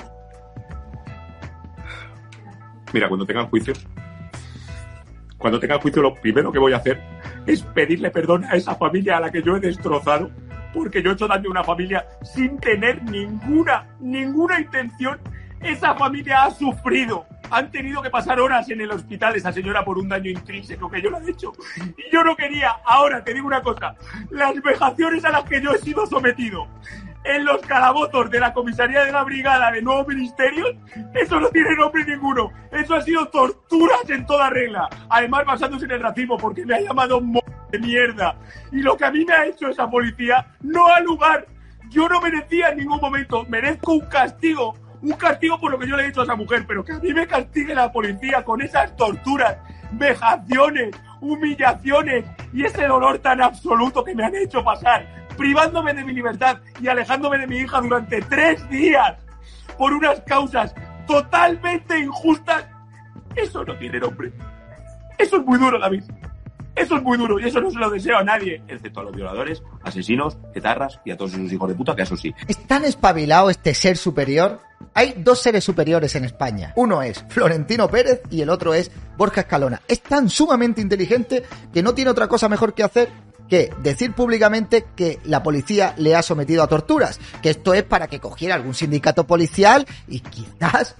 Mira, 2.97 3.09
cuando 3.09 3.27
tenga 3.27 3.41
el 3.41 3.47
juicio, 3.47 3.73
cuando 5.37 5.59
tenga 5.59 5.75
el 5.75 5.81
juicio, 5.81 6.01
lo 6.01 6.15
primero 6.15 6.51
que 6.51 6.57
voy 6.57 6.73
a 6.73 6.77
hacer 6.77 6.99
es 7.45 7.61
pedirle 7.61 8.09
perdón 8.09 8.43
a 8.45 8.55
esa 8.55 8.73
familia 8.73 9.17
a 9.17 9.19
la 9.19 9.29
que 9.29 9.43
yo 9.43 9.55
he 9.55 9.59
destrozado, 9.59 10.31
porque 10.73 11.03
yo 11.03 11.11
he 11.11 11.13
hecho 11.13 11.27
daño 11.27 11.49
a 11.49 11.51
una 11.51 11.63
familia 11.63 12.07
sin 12.23 12.57
tener 12.57 13.03
ninguna, 13.03 13.85
ninguna 13.99 14.59
intención. 14.59 15.19
Esa 15.61 15.93
familia 15.93 16.45
ha 16.45 16.49
sufrido. 16.49 17.27
Han 17.51 17.69
tenido 17.69 18.01
que 18.01 18.09
pasar 18.09 18.39
horas 18.39 18.67
en 18.71 18.81
el 18.81 18.89
hospital 18.89 19.35
esa 19.35 19.53
señora 19.53 19.85
por 19.85 19.99
un 19.99 20.09
daño 20.09 20.31
intrínseco 20.31 20.89
que 20.89 20.99
yo 20.99 21.11
le 21.11 21.19
he 21.19 21.29
hecho. 21.29 21.53
Y 21.77 22.11
yo 22.11 22.23
no 22.23 22.35
quería. 22.35 22.77
Ahora 22.83 23.23
te 23.23 23.31
digo 23.31 23.45
una 23.45 23.61
cosa. 23.61 23.93
Las 24.31 24.59
vejaciones 24.59 25.23
a 25.23 25.29
las 25.29 25.43
que 25.43 25.61
yo 25.61 25.69
he 25.71 25.77
sido 25.77 26.07
sometido. 26.07 26.67
En 27.23 27.45
los 27.45 27.61
calabozos 27.61 28.29
de 28.29 28.39
la 28.39 28.53
comisaría 28.53 29.03
de 29.03 29.11
la 29.11 29.23
brigada 29.23 29.71
de 29.71 29.81
nuevos 29.81 30.07
ministerios, 30.07 30.75
eso 31.13 31.39
no 31.39 31.49
tiene 31.49 31.75
nombre 31.75 32.05
ninguno. 32.05 32.51
Eso 32.71 32.95
ha 32.95 33.01
sido 33.01 33.27
torturas 33.27 34.09
en 34.09 34.25
toda 34.25 34.49
regla. 34.49 34.87
Además, 35.09 35.45
basándose 35.45 35.85
en 35.85 35.91
el 35.91 36.01
racismo, 36.01 36.37
porque 36.37 36.65
me 36.65 36.75
ha 36.75 36.81
llamado 36.81 37.21
de 37.71 37.79
mierda. 37.79 38.37
Y 38.71 38.81
lo 38.81 38.95
que 38.95 39.05
a 39.05 39.11
mí 39.11 39.25
me 39.25 39.33
ha 39.33 39.45
hecho 39.45 39.67
esa 39.67 39.89
policía 39.89 40.47
no 40.61 40.87
ha 40.87 40.99
lugar. 41.01 41.45
Yo 41.89 42.07
no 42.07 42.21
merecía 42.21 42.69
en 42.69 42.79
ningún 42.79 42.99
momento, 42.99 43.45
merezco 43.45 43.93
un 43.93 44.05
castigo. 44.07 44.75
Un 45.01 45.13
castigo 45.13 45.59
por 45.59 45.71
lo 45.71 45.79
que 45.79 45.87
yo 45.87 45.95
le 45.95 46.03
he 46.03 46.07
hecho 46.07 46.21
a 46.21 46.23
esa 46.23 46.35
mujer, 46.35 46.65
pero 46.67 46.83
que 46.83 46.93
a 46.93 46.99
mí 46.99 47.13
me 47.13 47.27
castigue 47.27 47.75
la 47.75 47.91
policía 47.91 48.43
con 48.43 48.61
esas 48.61 48.95
torturas, 48.95 49.57
vejaciones, 49.91 50.95
humillaciones 51.21 52.25
y 52.51 52.65
ese 52.65 52.87
dolor 52.87 53.19
tan 53.19 53.41
absoluto 53.41 54.03
que 54.03 54.15
me 54.15 54.25
han 54.25 54.35
hecho 54.35 54.63
pasar, 54.63 55.26
privándome 55.37 55.93
de 55.93 56.03
mi 56.03 56.13
libertad 56.13 56.57
y 56.81 56.87
alejándome 56.87 57.37
de 57.37 57.47
mi 57.47 57.57
hija 57.57 57.79
durante 57.79 58.21
tres 58.23 58.67
días 58.69 59.15
por 59.77 59.93
unas 59.93 60.19
causas 60.21 60.73
totalmente 61.07 61.99
injustas, 61.99 62.65
eso 63.35 63.63
no 63.63 63.77
tiene 63.77 63.99
nombre. 63.99 64.31
Eso 65.17 65.37
es 65.37 65.45
muy 65.45 65.57
duro, 65.57 65.79
David. 65.79 66.03
Eso 66.75 66.95
es 66.95 67.01
muy 67.01 67.17
duro 67.17 67.39
y 67.39 67.45
eso 67.45 67.59
no 67.59 67.71
se 67.71 67.79
lo 67.79 67.89
deseo 67.89 68.17
a 68.17 68.23
nadie, 68.23 68.61
excepto 68.67 68.99
a 68.99 69.03
los 69.05 69.15
violadores, 69.15 69.63
asesinos, 69.81 70.37
etarras 70.53 70.99
y 71.03 71.09
a 71.09 71.17
todos 71.17 71.33
esos 71.33 71.51
hijos 71.51 71.69
de 71.69 71.73
puta, 71.73 71.95
que 71.95 72.03
eso 72.03 72.15
sí. 72.15 72.35
¿Es 72.47 72.67
tan 72.67 72.85
espabilado 72.85 73.49
este 73.49 73.73
ser 73.73 73.97
superior? 73.97 74.61
Hay 74.93 75.15
dos 75.17 75.41
seres 75.41 75.63
superiores 75.63 76.15
en 76.15 76.25
España. 76.25 76.73
Uno 76.75 77.01
es 77.01 77.25
Florentino 77.29 77.87
Pérez 77.87 78.21
y 78.29 78.41
el 78.41 78.49
otro 78.51 78.75
es 78.75 78.91
Borja 79.17 79.41
Escalona. 79.41 79.81
Es 79.87 80.03
tan 80.03 80.29
sumamente 80.29 80.79
inteligente 80.79 81.43
que 81.73 81.81
no 81.81 81.95
tiene 81.95 82.11
otra 82.11 82.27
cosa 82.27 82.47
mejor 82.47 82.75
que 82.75 82.83
hacer 82.83 83.09
que 83.49 83.71
decir 83.81 84.13
públicamente 84.13 84.85
que 84.95 85.19
la 85.25 85.43
policía 85.43 85.93
le 85.97 86.15
ha 86.15 86.21
sometido 86.21 86.63
a 86.63 86.67
torturas, 86.67 87.19
que 87.41 87.49
esto 87.49 87.73
es 87.73 87.83
para 87.83 88.07
que 88.07 88.19
cogiera 88.19 88.55
algún 88.55 88.73
sindicato 88.73 89.25
policial 89.25 89.85
y 90.07 90.19
quizás 90.19 90.95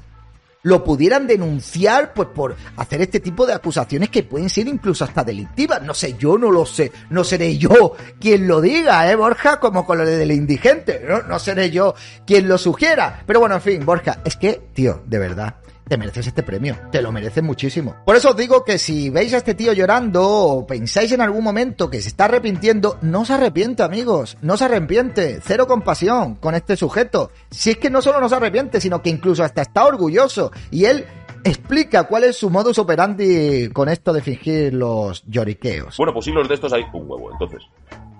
lo 0.63 0.83
pudieran 0.83 1.27
denunciar 1.27 2.13
pues 2.13 2.27
por 2.27 2.55
hacer 2.75 3.01
este 3.01 3.21
tipo 3.21 3.45
de 3.45 3.53
acusaciones 3.53 4.09
que 4.09 4.23
pueden 4.23 4.49
ser 4.49 4.67
incluso 4.67 5.05
hasta 5.05 5.23
delictivas. 5.23 5.81
No 5.81 5.93
sé, 5.93 6.15
yo 6.19 6.37
no 6.37 6.51
lo 6.51 6.65
sé, 6.65 6.91
no 7.09 7.23
seré 7.23 7.57
yo 7.57 7.95
quien 8.19 8.47
lo 8.47 8.59
diga, 8.59 9.09
¿eh, 9.09 9.15
Borja? 9.15 9.61
Como 9.61 9.85
con 9.85 9.99
lo 9.99 10.05
del 10.05 10.31
indigente, 10.31 11.05
¿no? 11.07 11.21
No 11.21 11.39
seré 11.39 11.71
yo 11.71 11.95
quien 12.25 12.49
lo 12.49 12.57
sugiera. 12.57 13.23
Pero 13.25 13.39
bueno, 13.39 13.55
en 13.55 13.61
fin, 13.61 13.85
Borja, 13.85 14.19
es 14.25 14.35
que, 14.35 14.61
tío, 14.73 15.03
de 15.05 15.19
verdad, 15.19 15.55
te 15.87 15.97
mereces 15.97 16.27
este 16.27 16.43
premio, 16.43 16.75
te 16.91 17.01
lo 17.01 17.11
mereces 17.11 17.43
muchísimo. 17.43 17.95
Por 18.05 18.15
eso 18.15 18.29
os 18.29 18.37
digo 18.37 18.63
que 18.63 18.77
si 18.77 19.09
veis 19.09 19.33
a 19.33 19.37
este 19.37 19.53
tío 19.53 19.73
llorando 19.73 20.27
o 20.27 20.67
pensáis 20.67 21.11
en 21.11 21.21
algún 21.21 21.43
momento 21.43 21.89
que 21.89 22.01
se 22.01 22.09
está 22.09 22.25
arrepintiendo, 22.25 22.97
no 23.01 23.25
se 23.25 23.33
arrepiente, 23.33 23.83
amigos, 23.83 24.37
no 24.41 24.57
se 24.57 24.65
arrepiente, 24.65 25.39
cero 25.41 25.67
compasión 25.67 26.35
con 26.35 26.55
este 26.55 26.75
sujeto. 26.75 27.31
Si 27.49 27.71
es 27.71 27.77
que 27.77 27.89
no 27.89 28.01
solo 28.01 28.19
no 28.19 28.29
se 28.29 28.35
arrepiente, 28.35 28.81
sino 28.81 29.01
que 29.01 29.09
incluso 29.09 29.43
hasta 29.43 29.61
está 29.61 29.85
orgulloso 29.85 30.51
y 30.71 30.85
él 30.85 31.05
explica 31.43 32.03
cuál 32.03 32.25
es 32.25 32.35
su 32.35 32.49
modus 32.49 32.79
operandi 32.79 33.69
con 33.69 33.89
esto 33.89 34.11
de 34.13 34.21
fingir 34.21 34.73
los 34.73 35.23
lloriqueos. 35.25 35.97
Bueno, 35.97 36.13
pues 36.13 36.27
hilos 36.27 36.47
de 36.47 36.55
estos 36.55 36.73
hay 36.73 36.83
un 36.93 37.09
huevo. 37.09 37.31
Entonces, 37.31 37.63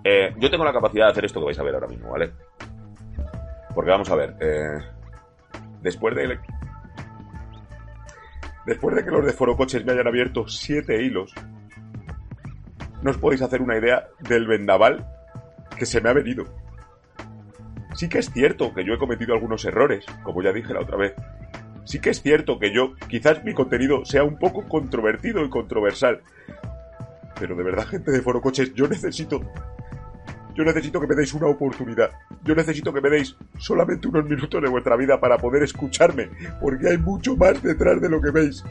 eh, 0.03 0.33
yo 0.37 0.49
tengo 0.49 0.63
la 0.63 0.73
capacidad 0.73 1.05
de 1.05 1.11
hacer 1.11 1.25
esto 1.25 1.39
que 1.39 1.47
vais 1.47 1.59
a 1.59 1.63
ver 1.63 1.73
ahora 1.73 1.87
mismo, 1.87 2.11
¿vale? 2.11 2.31
Porque 3.75 3.91
vamos 3.91 4.09
a 4.09 4.15
ver, 4.15 4.35
eh, 4.39 4.79
después 5.81 6.15
de 6.15 6.39
Después 8.67 8.97
de 8.97 9.05
que 9.05 9.11
los 9.11 9.25
de 9.25 9.31
Forocoches 9.31 9.85
me 9.85 9.93
hayan 9.93 10.07
abierto 10.07 10.45
siete 10.49 11.01
hilos, 11.01 11.33
no 13.01 13.11
os 13.11 13.17
podéis 13.17 13.41
hacer 13.41 13.61
una 13.61 13.77
idea 13.77 14.09
del 14.19 14.45
vendaval 14.45 15.07
que 15.77 15.85
se 15.85 16.01
me 16.01 16.09
ha 16.09 16.13
venido. 16.13 16.43
Sí 17.95 18.09
que 18.09 18.19
es 18.19 18.29
cierto 18.29 18.73
que 18.73 18.83
yo 18.83 18.93
he 18.93 18.97
cometido 18.97 19.33
algunos 19.33 19.63
errores, 19.63 20.05
como 20.21 20.43
ya 20.43 20.51
dije 20.51 20.73
la 20.73 20.81
otra 20.81 20.97
vez. 20.97 21.13
Sí 21.85 21.99
que 21.99 22.09
es 22.09 22.21
cierto 22.21 22.59
que 22.59 22.73
yo, 22.73 22.95
quizás 23.07 23.41
mi 23.45 23.53
contenido 23.53 24.03
sea 24.03 24.25
un 24.25 24.37
poco 24.37 24.67
controvertido 24.67 25.45
y 25.45 25.49
controversial. 25.49 26.19
Pero 27.39 27.55
de 27.55 27.63
verdad, 27.63 27.87
gente 27.87 28.11
de 28.11 28.21
Forocoches, 28.21 28.73
yo 28.73 28.89
necesito 28.89 29.39
yo 30.57 30.63
necesito 30.63 30.99
que 30.99 31.05
me 31.05 31.15
deis 31.15 31.33
una 31.35 31.47
oportunidad. 31.47 32.09
Yo 32.43 32.55
necesito 32.55 32.91
que 32.91 32.99
me 32.99 33.11
deis 33.11 33.37
solamente 33.59 34.07
unos 34.07 34.25
minutos 34.25 34.59
de 34.59 34.67
vuestra 34.67 34.97
vida 34.97 35.19
para 35.19 35.37
poder 35.37 35.61
escucharme, 35.61 36.31
porque 36.59 36.89
hay 36.89 36.97
mucho 36.97 37.37
más 37.37 37.61
detrás 37.61 38.01
de 38.01 38.09
lo 38.09 38.19
que 38.19 38.31
veis. 38.31 38.63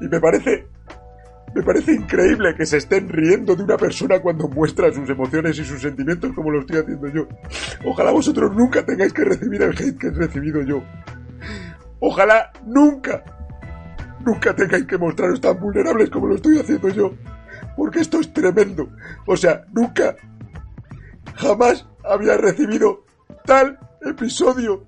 Y 0.00 0.08
me 0.08 0.18
parece 0.18 0.66
me 1.54 1.62
parece 1.62 1.94
increíble 1.94 2.54
que 2.54 2.66
se 2.66 2.76
estén 2.76 3.08
riendo 3.08 3.54
de 3.56 3.62
una 3.62 3.76
persona 3.76 4.20
cuando 4.20 4.48
muestra 4.48 4.92
sus 4.92 5.08
emociones 5.08 5.58
y 5.58 5.64
sus 5.64 5.80
sentimientos 5.80 6.32
como 6.34 6.50
lo 6.50 6.60
estoy 6.60 6.78
haciendo 6.78 7.08
yo. 7.08 7.28
Ojalá 7.84 8.10
vosotros 8.10 8.54
nunca 8.54 8.84
tengáis 8.84 9.12
que 9.12 9.24
recibir 9.24 9.62
el 9.62 9.70
hate 9.70 9.98
que 9.98 10.08
he 10.08 10.10
recibido 10.10 10.62
yo. 10.62 10.82
Ojalá 12.00 12.50
nunca, 12.66 13.24
nunca 14.26 14.54
tengáis 14.54 14.84
que 14.84 14.98
mostraros 14.98 15.40
tan 15.40 15.58
vulnerables 15.58 16.10
como 16.10 16.26
lo 16.26 16.34
estoy 16.34 16.58
haciendo 16.58 16.88
yo. 16.88 17.14
Porque 17.76 18.00
esto 18.00 18.20
es 18.20 18.32
tremendo. 18.32 18.90
O 19.26 19.36
sea, 19.36 19.64
nunca 19.72 20.16
Jamás 21.38 21.86
había 22.04 22.36
recibido 22.36 23.04
tal 23.44 23.78
episodio 24.02 24.84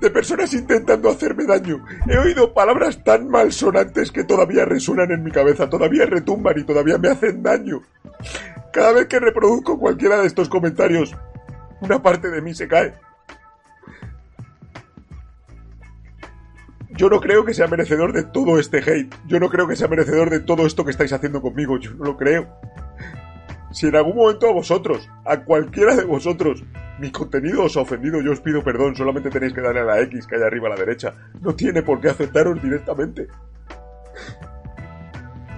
de 0.00 0.10
personas 0.10 0.54
intentando 0.54 1.10
hacerme 1.10 1.44
daño. 1.44 1.84
He 2.06 2.16
oído 2.16 2.54
palabras 2.54 3.02
tan 3.04 3.28
malsonantes 3.28 4.10
que 4.10 4.24
todavía 4.24 4.64
resuenan 4.64 5.10
en 5.10 5.22
mi 5.22 5.30
cabeza, 5.30 5.68
todavía 5.68 6.06
retumban 6.06 6.58
y 6.58 6.64
todavía 6.64 6.96
me 6.96 7.08
hacen 7.08 7.42
daño. 7.42 7.82
Cada 8.72 8.92
vez 8.92 9.06
que 9.06 9.20
reproduzco 9.20 9.78
cualquiera 9.78 10.18
de 10.18 10.26
estos 10.26 10.48
comentarios, 10.48 11.14
una 11.82 12.02
parte 12.02 12.30
de 12.30 12.40
mí 12.40 12.54
se 12.54 12.68
cae. 12.68 12.94
Yo 16.90 17.10
no 17.10 17.20
creo 17.20 17.44
que 17.44 17.54
sea 17.54 17.68
merecedor 17.68 18.12
de 18.12 18.24
todo 18.24 18.58
este 18.58 18.78
hate. 18.78 19.14
Yo 19.26 19.38
no 19.38 19.50
creo 19.50 19.68
que 19.68 19.76
sea 19.76 19.88
merecedor 19.88 20.30
de 20.30 20.40
todo 20.40 20.66
esto 20.66 20.84
que 20.84 20.90
estáis 20.90 21.12
haciendo 21.12 21.40
conmigo. 21.40 21.78
Yo 21.78 21.92
no 21.92 22.04
lo 22.04 22.16
creo. 22.16 22.48
Si 23.70 23.86
en 23.86 23.96
algún 23.96 24.16
momento 24.16 24.48
a 24.48 24.52
vosotros, 24.52 25.08
a 25.24 25.44
cualquiera 25.44 25.94
de 25.94 26.04
vosotros, 26.04 26.64
mi 26.98 27.10
contenido 27.10 27.64
os 27.64 27.76
ha 27.76 27.82
ofendido, 27.82 28.20
yo 28.22 28.32
os 28.32 28.40
pido 28.40 28.62
perdón, 28.64 28.96
solamente 28.96 29.30
tenéis 29.30 29.52
que 29.52 29.60
darle 29.60 29.80
a 29.80 29.84
la 29.84 30.00
X 30.00 30.26
que 30.26 30.36
hay 30.36 30.42
arriba 30.42 30.68
a 30.68 30.70
la 30.70 30.76
derecha. 30.76 31.14
No 31.40 31.54
tiene 31.54 31.82
por 31.82 32.00
qué 32.00 32.08
afectaros 32.08 32.62
directamente. 32.62 33.28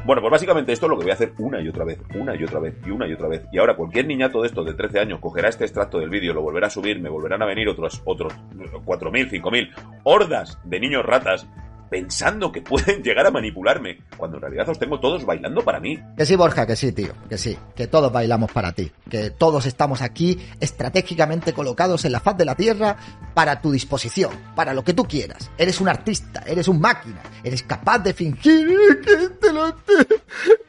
Bueno, 0.05 0.23
pues 0.23 0.33
básicamente 0.33 0.73
esto 0.73 0.87
es 0.87 0.91
lo 0.91 0.99
que 0.99 1.05
voy 1.05 1.11
a 1.11 1.15
hacer 1.15 1.33
una 1.39 1.61
y 1.61 1.69
otra 1.69 1.85
vez, 1.85 2.01
una 2.15 2.35
y 2.35 2.43
otra 2.43 2.59
vez, 2.59 2.75
y 2.85 2.91
una 2.91 3.07
y 3.07 3.13
otra 3.13 3.29
vez. 3.29 3.45
Y 3.53 3.59
ahora 3.59 3.77
cualquier 3.77 4.07
niñato 4.07 4.41
de 4.41 4.49
estos 4.49 4.67
de 4.67 4.75
13 4.75 4.99
años 4.99 5.21
cogerá 5.21 5.49
este 5.49 5.65
extracto 5.65 5.99
del 5.99 6.09
vídeo, 6.09 6.33
lo 6.33 6.43
volverá 6.43 6.69
a 6.69 6.71
subir, 6.71 7.01
me 7.01 7.11
volverán 7.11 7.43
a 7.43 7.47
venir 7.47 7.69
otros, 7.69 8.01
otros 8.07 8.33
4.000, 8.57 9.31
5.000 9.31 9.71
hordas 10.05 10.59
de 10.65 10.81
niños 10.81 11.05
ratas 11.05 11.47
pensando 11.91 12.53
que 12.53 12.63
pueden 12.63 13.03
llegar 13.03 13.27
a 13.27 13.31
manipularme, 13.31 13.99
cuando 14.17 14.37
en 14.37 14.43
realidad 14.43 14.69
os 14.69 14.79
tengo 14.79 15.01
todos 15.01 15.27
bailando 15.27 15.63
para 15.63 15.81
mí. 15.81 15.99
Que 16.17 16.25
sí, 16.25 16.37
Borja, 16.37 16.67
que 16.67 16.77
sí, 16.77 16.93
tío, 16.93 17.13
que 17.29 17.37
sí, 17.37 17.59
que 17.75 17.89
todos 17.89 18.13
bailamos 18.13 18.51
para 18.53 18.73
ti, 18.73 18.91
que 19.09 19.31
todos 19.31 19.67
estamos 19.67 20.01
aquí 20.01 20.39
estratégicamente 20.61 21.53
colocados 21.53 22.05
en 22.05 22.13
la 22.13 22.21
faz 22.21 22.37
de 22.37 22.45
la 22.45 22.55
Tierra 22.55 22.97
para 23.35 23.61
tu 23.61 23.73
disposición, 23.73 24.31
para 24.55 24.73
lo 24.73 24.85
que 24.85 24.95
tú 24.95 25.05
quieras. 25.05 25.51
Eres 25.59 25.81
un 25.81 25.89
artista, 25.89 26.43
eres 26.47 26.69
un 26.69 26.81
máquina, 26.81 27.21
eres 27.43 27.63
capaz 27.63 27.99
de 27.99 28.15
fingir 28.15 29.01
que 29.05 29.29
te 29.41 29.53
lo, 29.53 29.75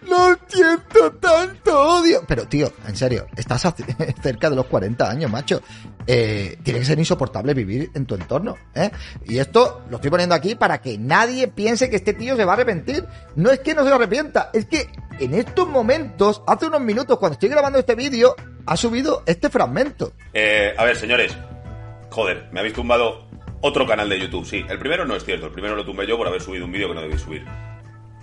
no 0.10 0.38
siento 0.48 1.12
tanto 1.20 2.00
odio. 2.00 2.24
Pero, 2.28 2.48
tío, 2.48 2.72
en 2.88 2.96
serio, 2.96 3.28
estás 3.36 3.62
cerca 4.22 4.50
de 4.50 4.56
los 4.56 4.66
40 4.66 5.10
años, 5.10 5.32
macho. 5.32 5.62
Eh, 6.08 6.58
tiene 6.64 6.80
que 6.80 6.86
ser 6.86 7.00
insoportable 7.00 7.54
vivir 7.54 7.92
en 7.94 8.06
tu 8.06 8.16
entorno, 8.16 8.58
¿eh? 8.74 8.90
Y 9.26 9.38
esto 9.38 9.84
lo 9.90 9.98
estoy 9.98 10.10
poniendo 10.10 10.36
aquí 10.36 10.56
para 10.56 10.82
que 10.82 10.98
nadie 10.98 11.48
piense 11.48 11.90
que 11.90 11.96
este 11.96 12.14
tío 12.14 12.36
se 12.36 12.46
va 12.46 12.54
a 12.54 12.56
arrepentir. 12.56 13.06
No 13.36 13.52
es 13.52 13.60
que 13.60 13.74
no 13.74 13.86
se 13.86 13.94
arrepienta, 13.94 14.50
es 14.54 14.66
que 14.66 14.88
en 15.20 15.34
estos 15.34 15.68
momentos, 15.68 16.42
hace 16.48 16.66
unos 16.66 16.82
minutos, 16.82 17.20
cuando 17.20 17.34
estoy 17.34 17.50
grabando 17.50 17.78
este 17.78 17.96
vídeo, 17.96 18.36
ha 18.66 18.78
subido 18.78 19.24
este 19.26 19.50
fragmento. 19.50 20.14
Eh, 20.34 20.74
a 20.78 20.86
ver, 20.86 20.96
señores. 20.96 21.36
Joder, 22.10 22.50
me 22.52 22.60
habéis 22.60 22.74
tumbado 22.74 23.28
otro 23.62 23.88
canal 23.88 24.10
de 24.10 24.20
YouTube. 24.20 24.46
Sí, 24.46 24.66
el 24.68 24.80
primero 24.80 25.06
no 25.06 25.16
es 25.16 25.24
cierto. 25.24 25.46
El 25.46 25.52
primero 25.54 25.76
lo 25.76 25.86
tumbé 25.86 26.08
yo 26.08 26.18
por 26.18 26.28
haber 26.28 26.42
subido 26.42 26.66
un 26.66 26.72
vídeo 26.72 26.90
que 26.90 26.96
no 26.96 27.02
debí 27.02 27.18
subir. 27.18 27.46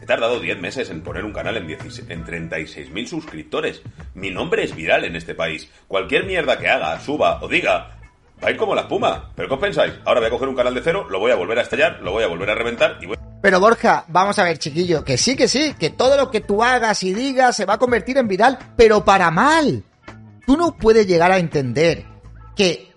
Tardado 0.09 0.41
10 0.41 0.59
meses 0.59 0.89
en 0.89 1.03
poner 1.03 1.27
un 1.27 1.35
canal 1.35 1.59
en, 1.59 1.69
en 1.69 2.25
36.000 2.25 3.07
suscriptores. 3.07 3.83
Mi 4.15 4.31
nombre 4.31 4.65
es 4.65 4.75
viral 4.75 5.05
en 5.05 5.17
este 5.17 5.35
país. 5.35 5.69
Cualquier 5.87 6.25
mierda 6.25 6.59
que 6.59 6.67
haga, 6.67 6.99
suba 6.99 7.39
o 7.43 7.47
diga 7.47 7.99
Va 8.43 8.49
a 8.49 8.51
ir 8.51 8.57
como 8.57 8.75
la 8.75 8.83
espuma. 8.83 9.31
¿Pero 9.37 9.49
qué 9.49 9.55
os 9.55 9.61
pensáis? 9.61 9.93
Ahora 10.07 10.21
voy 10.21 10.29
a 10.29 10.31
coger 10.31 10.49
un 10.49 10.57
canal 10.57 10.73
de 10.73 10.81
cero, 10.83 11.07
lo 11.11 11.21
voy 11.21 11.31
a 11.31 11.35
volver 11.35 11.59
a 11.59 11.63
estallar, 11.63 12.01
lo 12.01 12.13
voy 12.13 12.25
a 12.25 12.27
volver 12.27 12.49
a 12.49 12.55
reventar 12.55 12.97
y 13.03 13.07
voy... 13.07 13.19
Pero 13.43 13.61
Borja, 13.61 14.07
vamos 14.09 14.39
a 14.39 14.45
ver, 14.45 14.57
chiquillo, 14.59 15.05
que 15.05 15.19
sí, 15.19 15.37
que 15.37 15.47
sí, 15.47 15.75
que 15.79 15.91
todo 15.91 16.17
lo 16.17 16.31
que 16.31 16.41
tú 16.41 16.63
hagas 16.63 17.03
y 17.03 17.13
digas 17.13 17.55
se 17.55 17.67
va 17.67 17.75
a 17.75 17.79
convertir 17.79 18.17
en 18.17 18.29
viral, 18.29 18.59
pero 18.77 19.05
para 19.05 19.31
mal. 19.31 19.85
Tú 20.47 20.57
no 20.57 20.75
puedes 20.79 21.07
llegar 21.07 21.33
a 21.33 21.39
entender 21.39 22.07
que 22.57 22.93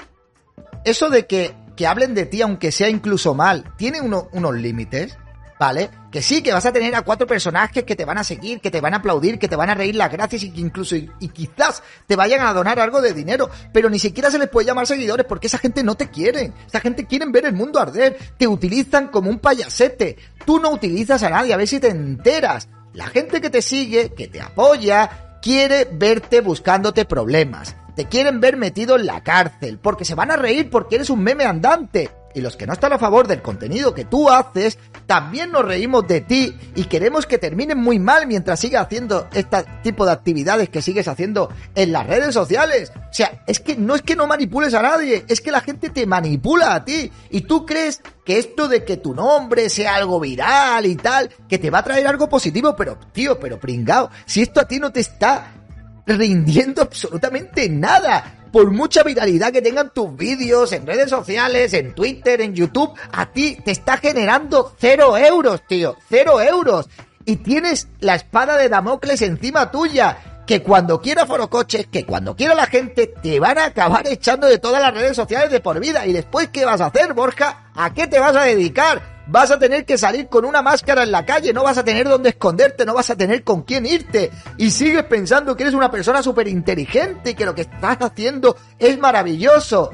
eso 0.86 1.10
de 1.10 1.28
que, 1.28 1.56
que 1.76 1.88
hablen 1.88 2.16
de 2.16 2.26
ti, 2.26 2.42
aunque 2.42 2.72
sea 2.72 2.88
incluso 2.88 3.36
mal, 3.36 3.66
tiene 3.76 4.00
unos 4.00 4.56
límites, 4.56 5.18
¿vale? 5.60 5.90
Que 6.12 6.22
sí, 6.22 6.44
que 6.44 6.52
vas 6.52 6.66
a 6.66 6.74
tener 6.74 6.94
a 6.94 7.04
cuatro 7.04 7.26
personajes 7.26 7.86
que 7.86 7.96
te 7.96 8.04
van 8.04 8.18
a 8.18 8.24
seguir, 8.26 8.60
que 8.60 8.70
te 8.70 8.82
van 8.82 8.94
a 8.94 8.98
aplaudir, 8.98 9.40
que 9.40 9.48
te 9.48 9.56
van 9.56 9.70
a 9.70 9.76
reír 9.76 9.96
las 9.96 10.12
gracias 10.12 10.44
y 10.44 10.52
que 10.52 10.60
incluso 10.60 10.98
y, 10.98 11.08
quizás 11.30 11.82
te 12.06 12.18
vayan 12.18 12.42
a 12.42 12.54
donar 12.54 12.82
algo 12.82 13.02
de 13.02 13.14
dinero, 13.14 13.50
pero 13.72 13.90
ni 13.90 13.98
siquiera 13.98 14.30
se 14.30 14.38
les 14.38 14.50
puede 14.50 14.68
llamar 14.68 14.86
seguidores 14.86 15.26
porque 15.26 15.48
esa 15.48 15.58
gente 15.58 15.84
no 15.84 15.96
te 15.96 16.10
quiere. 16.10 16.52
Esa 16.68 16.82
gente 16.82 17.06
quiere 17.06 17.26
ver 17.30 17.46
el 17.46 17.54
mundo 17.54 17.80
arder, 17.80 18.18
te 18.38 18.46
utilizan 18.46 19.08
como 19.08 19.30
un 19.30 19.40
payasete. 19.40 20.18
Tú 20.46 20.60
no 20.60 20.72
utilizas 20.72 21.24
a 21.24 21.30
nadie, 21.30 21.54
a 21.54 21.58
ver 21.58 21.68
si 21.68 21.80
te 21.80 21.90
enteras. 21.90 22.68
La 22.94 23.08
gente 23.08 23.40
que 23.40 23.50
te 23.50 23.62
sigue, 23.62 24.10
que 24.14 24.28
te 24.28 24.42
apoya, 24.42 25.38
quiere 25.42 25.88
verte 25.90 26.42
buscándote 26.42 27.06
problemas. 27.06 27.78
Te 27.96 28.06
quieren 28.06 28.42
ver 28.42 28.58
metido 28.58 28.98
en 28.98 29.06
la 29.06 29.24
cárcel, 29.24 29.80
porque 29.80 30.06
se 30.06 30.16
van 30.16 30.32
a 30.32 30.36
reír 30.36 30.70
porque 30.70 30.96
eres 30.96 31.10
un 31.10 31.24
meme 31.24 31.46
andante. 31.46 32.10
Y 32.34 32.42
los 32.42 32.56
que 32.56 32.68
no 32.68 32.74
están 32.74 32.94
a 32.94 33.00
favor 33.00 33.28
del 33.28 33.42
contenido 33.42 33.94
que 33.94 34.06
tú 34.06 34.30
haces, 34.30 34.78
también 35.06 35.52
nos 35.52 35.66
reímos 35.66 36.08
de 36.08 36.22
ti 36.22 36.56
y 36.76 36.86
queremos 36.86 37.26
que 37.26 37.38
terminen 37.38 37.78
muy 37.78 38.00
mal 38.00 38.28
mientras 38.28 38.60
sigas 38.60 38.86
haciendo 38.86 39.28
este 39.34 39.66
tipo 39.84 40.06
de 40.06 40.12
actividades 40.12 40.70
que 40.70 40.82
sigues 40.82 41.08
haciendo 41.08 41.50
en 41.76 41.92
las 41.92 42.08
redes 42.08 42.34
sociales. 42.34 42.92
O 42.96 43.14
sea, 43.14 43.44
es 43.48 43.60
que 43.60 43.76
no 43.76 43.96
es 43.96 44.02
que 44.02 44.16
no 44.16 44.28
manipules 44.28 44.74
a 44.74 44.82
nadie, 44.82 45.26
es 45.28 45.42
que 45.42 45.52
la 45.52 45.62
gente 45.62 45.90
te 45.90 46.06
manipula 46.06 46.76
a 46.76 46.86
ti. 46.86 47.12
Y 47.30 47.42
tú 47.42 47.66
crees 47.66 48.02
que 48.26 48.38
esto 48.38 48.68
de 48.68 48.86
que 48.86 48.98
tu 48.98 49.14
nombre 49.14 49.70
sea 49.70 49.96
algo 49.96 50.20
viral 50.20 50.86
y 50.86 50.96
tal, 50.96 51.30
que 51.50 51.58
te 51.58 51.70
va 51.70 51.80
a 51.80 51.84
traer 51.84 52.08
algo 52.08 52.30
positivo, 52.30 52.76
pero 52.76 52.98
tío, 53.12 53.40
pero 53.40 53.60
pringao, 53.60 54.10
si 54.26 54.42
esto 54.42 54.62
a 54.62 54.68
ti 54.68 54.80
no 54.80 54.92
te 54.92 55.00
está 55.02 55.61
rindiendo 56.06 56.82
absolutamente 56.82 57.70
nada. 57.70 58.38
Por 58.52 58.72
mucha 58.72 59.04
viralidad 59.04 59.54
que 59.54 59.62
tengan 59.62 59.92
tus 59.94 60.16
vídeos 60.16 60.74
en 60.74 60.86
redes 60.86 61.10
sociales, 61.10 61.74
en 61.74 61.96
Twitter, 61.96 62.42
en 62.42 62.54
YouTube, 62.54 62.92
a 63.12 63.32
ti 63.32 63.58
te 63.64 63.72
está 63.72 63.98
generando 63.98 64.76
cero 64.78 65.18
euros, 65.18 65.62
tío. 65.68 65.96
Cero 66.10 66.42
euros. 66.42 66.90
Y 67.26 67.38
tienes 67.38 67.88
la 68.00 68.16
espada 68.16 68.58
de 68.58 68.68
Damocles 68.68 69.22
encima 69.22 69.72
tuya. 69.72 70.44
Que 70.46 70.62
cuando 70.62 71.00
quiera 71.00 71.26
Forocoches, 71.26 71.88
que 71.88 72.06
cuando 72.06 72.36
quiera 72.36 72.54
la 72.54 72.66
gente, 72.66 73.08
te 73.08 73.40
van 73.40 73.58
a 73.58 73.66
acabar 73.66 74.06
echando 74.08 74.48
de 74.48 74.58
todas 74.58 74.82
las 74.82 74.94
redes 74.94 75.16
sociales 75.16 75.50
de 75.50 75.62
por 75.62 75.80
vida. 75.80 76.06
Y 76.06 76.12
después, 76.12 76.50
¿qué 76.52 76.66
vas 76.66 76.82
a 76.82 76.88
hacer, 76.88 77.14
Borja? 77.14 77.72
¿A 77.74 77.94
qué 77.94 78.08
te 78.08 78.20
vas 78.20 78.36
a 78.36 78.44
dedicar? 78.44 79.11
Vas 79.32 79.50
a 79.50 79.58
tener 79.58 79.86
que 79.86 79.98
salir 79.98 80.28
con 80.28 80.46
una 80.46 80.62
máscara 80.62 81.04
en 81.04 81.12
la 81.12 81.26
calle, 81.26 81.54
no 81.54 81.64
vas 81.64 81.78
a 81.78 81.84
tener 81.84 82.08
dónde 82.08 82.30
esconderte, 82.30 82.86
no 82.86 82.94
vas 82.94 83.10
a 83.10 83.16
tener 83.16 83.44
con 83.44 83.64
quién 83.64 83.86
irte. 83.86 84.30
Y 84.58 84.70
sigues 84.72 85.06
pensando 85.06 85.56
que 85.56 85.64
eres 85.64 85.74
una 85.74 85.90
persona 85.90 86.22
súper 86.22 86.48
inteligente 86.48 87.32
y 87.32 87.34
que 87.34 87.46
lo 87.46 87.56
que 87.56 87.62
estás 87.62 87.98
haciendo 88.02 88.58
es 88.78 89.00
maravilloso. 89.00 89.92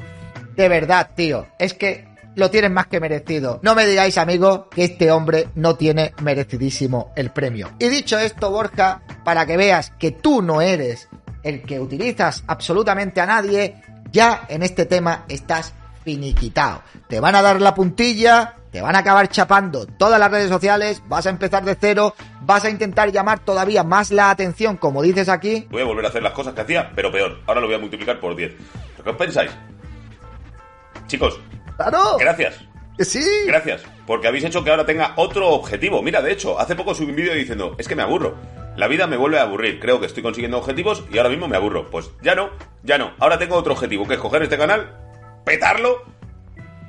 De 0.56 0.68
verdad, 0.68 1.10
tío, 1.14 1.46
es 1.58 1.74
que 1.74 2.08
lo 2.34 2.50
tienes 2.50 2.70
más 2.72 2.88
que 2.88 3.00
merecido. 3.00 3.60
No 3.62 3.74
me 3.74 3.86
digáis, 3.86 4.18
amigo, 4.18 4.68
que 4.68 4.84
este 4.84 5.12
hombre 5.12 5.48
no 5.54 5.76
tiene 5.76 6.14
merecidísimo 6.22 7.12
el 7.14 7.30
premio. 7.30 7.70
Y 7.78 7.88
dicho 7.88 8.18
esto, 8.18 8.50
Borja, 8.50 9.02
para 9.24 9.46
que 9.46 9.56
veas 9.56 9.92
que 9.98 10.10
tú 10.10 10.42
no 10.42 10.60
eres 10.60 11.08
el 11.44 11.62
que 11.62 11.78
utilizas 11.78 12.42
absolutamente 12.48 13.20
a 13.20 13.26
nadie, 13.26 13.80
ya 14.10 14.46
en 14.48 14.64
este 14.64 14.84
tema 14.84 15.24
estás 15.28 15.74
finiquitado. 16.04 16.82
Te 17.08 17.20
van 17.20 17.34
a 17.34 17.42
dar 17.42 17.60
la 17.60 17.74
puntilla, 17.74 18.57
te 18.70 18.80
van 18.80 18.96
a 18.96 19.00
acabar 19.00 19.28
chapando 19.28 19.86
todas 19.86 20.20
las 20.20 20.30
redes 20.30 20.48
sociales, 20.48 21.02
vas 21.08 21.26
a 21.26 21.30
empezar 21.30 21.64
de 21.64 21.76
cero, 21.80 22.14
vas 22.42 22.64
a 22.64 22.70
intentar 22.70 23.10
llamar 23.10 23.40
todavía 23.40 23.82
más 23.82 24.10
la 24.10 24.30
atención, 24.30 24.76
como 24.76 25.02
dices 25.02 25.28
aquí. 25.28 25.66
Voy 25.70 25.82
a 25.82 25.86
volver 25.86 26.04
a 26.04 26.08
hacer 26.08 26.22
las 26.22 26.32
cosas 26.32 26.54
que 26.54 26.60
hacía, 26.60 26.92
pero 26.94 27.10
peor. 27.10 27.40
Ahora 27.46 27.60
lo 27.60 27.66
voy 27.66 27.76
a 27.76 27.78
multiplicar 27.78 28.20
por 28.20 28.36
10. 28.36 28.52
¿Qué 29.02 29.10
os 29.10 29.16
pensáis? 29.16 29.50
Chicos, 31.06 31.40
¡Claro! 31.76 32.16
gracias. 32.18 32.60
Sí. 32.98 33.24
Gracias, 33.46 33.82
porque 34.06 34.26
habéis 34.26 34.44
hecho 34.44 34.64
que 34.64 34.70
ahora 34.70 34.84
tenga 34.84 35.12
otro 35.16 35.48
objetivo. 35.50 36.02
Mira, 36.02 36.20
de 36.20 36.32
hecho, 36.32 36.58
hace 36.58 36.74
poco 36.74 36.94
subí 36.94 37.10
un 37.10 37.16
vídeo 37.16 37.34
diciendo, 37.34 37.76
es 37.78 37.86
que 37.86 37.94
me 37.94 38.02
aburro. 38.02 38.36
La 38.76 38.88
vida 38.88 39.06
me 39.06 39.16
vuelve 39.16 39.38
a 39.38 39.42
aburrir. 39.42 39.80
Creo 39.80 40.00
que 40.00 40.06
estoy 40.06 40.22
consiguiendo 40.22 40.58
objetivos 40.58 41.04
y 41.10 41.18
ahora 41.18 41.30
mismo 41.30 41.48
me 41.48 41.56
aburro. 41.56 41.90
Pues 41.90 42.10
ya 42.22 42.34
no, 42.34 42.50
ya 42.82 42.98
no. 42.98 43.12
Ahora 43.18 43.38
tengo 43.38 43.56
otro 43.56 43.72
objetivo, 43.72 44.06
que 44.06 44.14
es 44.14 44.20
coger 44.20 44.42
este 44.42 44.58
canal, 44.58 44.96
petarlo 45.44 46.02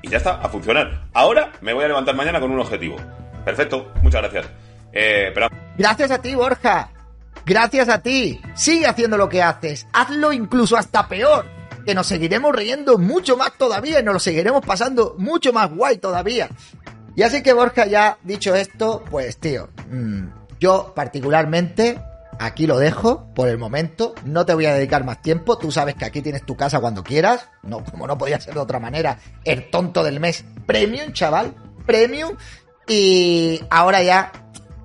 y 0.02 0.10
ya 0.10 0.18
está, 0.18 0.36
a 0.42 0.50
funcionar. 0.50 1.08
Ahora 1.14 1.52
me 1.62 1.74
voy 1.74 1.84
a 1.84 1.88
levantar 1.88 2.16
mañana 2.16 2.40
con 2.40 2.52
un 2.52 2.60
objetivo. 2.60 2.98
Perfecto, 3.46 3.92
muchas 4.02 4.22
gracias. 4.22 4.48
Eh, 4.92 5.32
pero 5.34 5.48
Gracias 5.78 6.12
a 6.12 6.22
ti, 6.22 6.36
Borja. 6.36 6.90
Gracias 7.46 7.90
a 7.90 8.02
ti. 8.02 8.42
Sigue 8.54 8.86
haciendo 8.86 9.18
lo 9.18 9.30
que 9.30 9.42
haces. 9.42 9.88
Hazlo 9.94 10.34
incluso 10.34 10.78
hasta 10.78 11.08
peor. 11.08 11.46
Que 11.86 11.96
nos 11.96 12.08
seguiremos 12.08 12.54
riendo 12.54 12.98
mucho 12.98 13.38
más 13.38 13.54
todavía 13.58 14.00
y 14.00 14.04
nos 14.04 14.14
lo 14.14 14.20
seguiremos 14.20 14.66
pasando 14.66 15.16
mucho 15.18 15.54
más 15.54 15.72
guay 15.72 15.98
todavía. 15.98 16.50
Y 17.16 17.24
así 17.24 17.42
que 17.42 17.54
Borja, 17.54 17.86
ya 17.86 18.18
dicho 18.24 18.54
esto, 18.56 19.04
pues 19.10 19.38
tío, 19.38 19.70
mm, 19.90 20.28
yo 20.60 20.94
particularmente 20.96 22.00
aquí 22.40 22.66
lo 22.66 22.80
dejo 22.80 23.32
por 23.36 23.48
el 23.50 23.58
momento. 23.58 24.16
No 24.26 24.46
te 24.46 24.54
voy 24.54 24.66
a 24.66 24.74
dedicar 24.74 25.04
más 25.04 25.22
tiempo. 25.22 25.58
Tú 25.58 25.72
sabes 25.72 25.96
que 25.96 26.06
aquí 26.06 26.22
tienes 26.22 26.46
tu 26.46 26.56
casa 26.56 26.80
cuando 26.80 27.04
quieras. 27.04 27.50
No, 27.64 27.84
como 27.84 28.08
no 28.08 28.18
podía 28.18 28.40
ser 28.40 28.54
de 28.56 28.60
otra 28.60 28.80
manera, 28.80 29.20
el 29.44 29.70
tonto 29.70 30.04
del 30.04 30.20
mes 30.20 30.46
premium, 30.66 31.14
chaval. 31.14 31.54
Premium. 31.86 32.36
Y 32.88 33.62
ahora 33.70 34.02
ya 34.02 34.32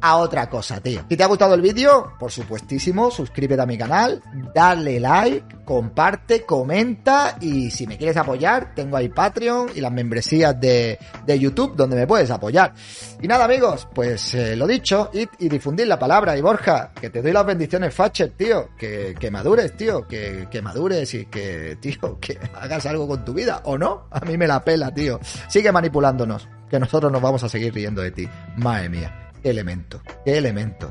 a 0.04 0.18
otra 0.18 0.50
cosa, 0.50 0.80
tío. 0.80 1.00
Si 1.08 1.16
te 1.16 1.24
ha 1.24 1.26
gustado 1.26 1.54
el 1.54 1.62
vídeo, 1.62 2.12
por 2.18 2.30
supuestísimo, 2.30 3.10
suscríbete 3.10 3.62
a 3.62 3.64
mi 3.64 3.78
canal, 3.78 4.22
dale 4.54 5.00
like, 5.00 5.64
comparte, 5.64 6.44
comenta 6.44 7.38
y 7.40 7.70
si 7.70 7.86
me 7.86 7.96
quieres 7.96 8.18
apoyar, 8.18 8.74
tengo 8.74 8.98
ahí 8.98 9.08
Patreon 9.08 9.70
y 9.74 9.80
las 9.80 9.90
membresías 9.90 10.60
de, 10.60 10.98
de 11.24 11.38
YouTube 11.38 11.74
donde 11.74 11.96
me 11.96 12.06
puedes 12.06 12.30
apoyar. 12.30 12.74
Y 13.22 13.26
nada, 13.26 13.46
amigos, 13.46 13.88
pues 13.94 14.34
eh, 14.34 14.54
lo 14.54 14.66
dicho, 14.66 15.08
id 15.14 15.28
y 15.38 15.48
difundir 15.48 15.86
la 15.86 15.98
palabra. 15.98 16.36
Y 16.36 16.42
Borja, 16.42 16.92
que 16.92 17.08
te 17.08 17.22
doy 17.22 17.32
las 17.32 17.46
bendiciones, 17.46 17.94
Facher, 17.94 18.32
tío, 18.36 18.76
que, 18.76 19.14
que 19.18 19.30
madures, 19.30 19.74
tío, 19.74 20.06
que, 20.06 20.48
que 20.50 20.60
madures 20.60 21.14
y 21.14 21.24
que, 21.24 21.78
tío, 21.80 22.20
que 22.20 22.38
hagas 22.60 22.84
algo 22.84 23.08
con 23.08 23.24
tu 23.24 23.32
vida, 23.32 23.62
¿o 23.64 23.78
no? 23.78 24.08
A 24.10 24.20
mí 24.20 24.36
me 24.36 24.46
la 24.46 24.62
pela, 24.62 24.92
tío. 24.92 25.18
Sigue 25.48 25.72
manipulándonos, 25.72 26.46
que 26.68 26.78
nosotros 26.78 27.10
nos 27.10 27.22
vamos 27.22 27.42
a 27.42 27.48
seguir 27.48 27.72
riendo 27.72 28.02
de 28.02 28.10
ti. 28.10 28.28
Madre 28.58 28.90
mía. 28.90 29.23
Elemento, 29.44 30.02
qué 30.24 30.38
elemento. 30.38 30.90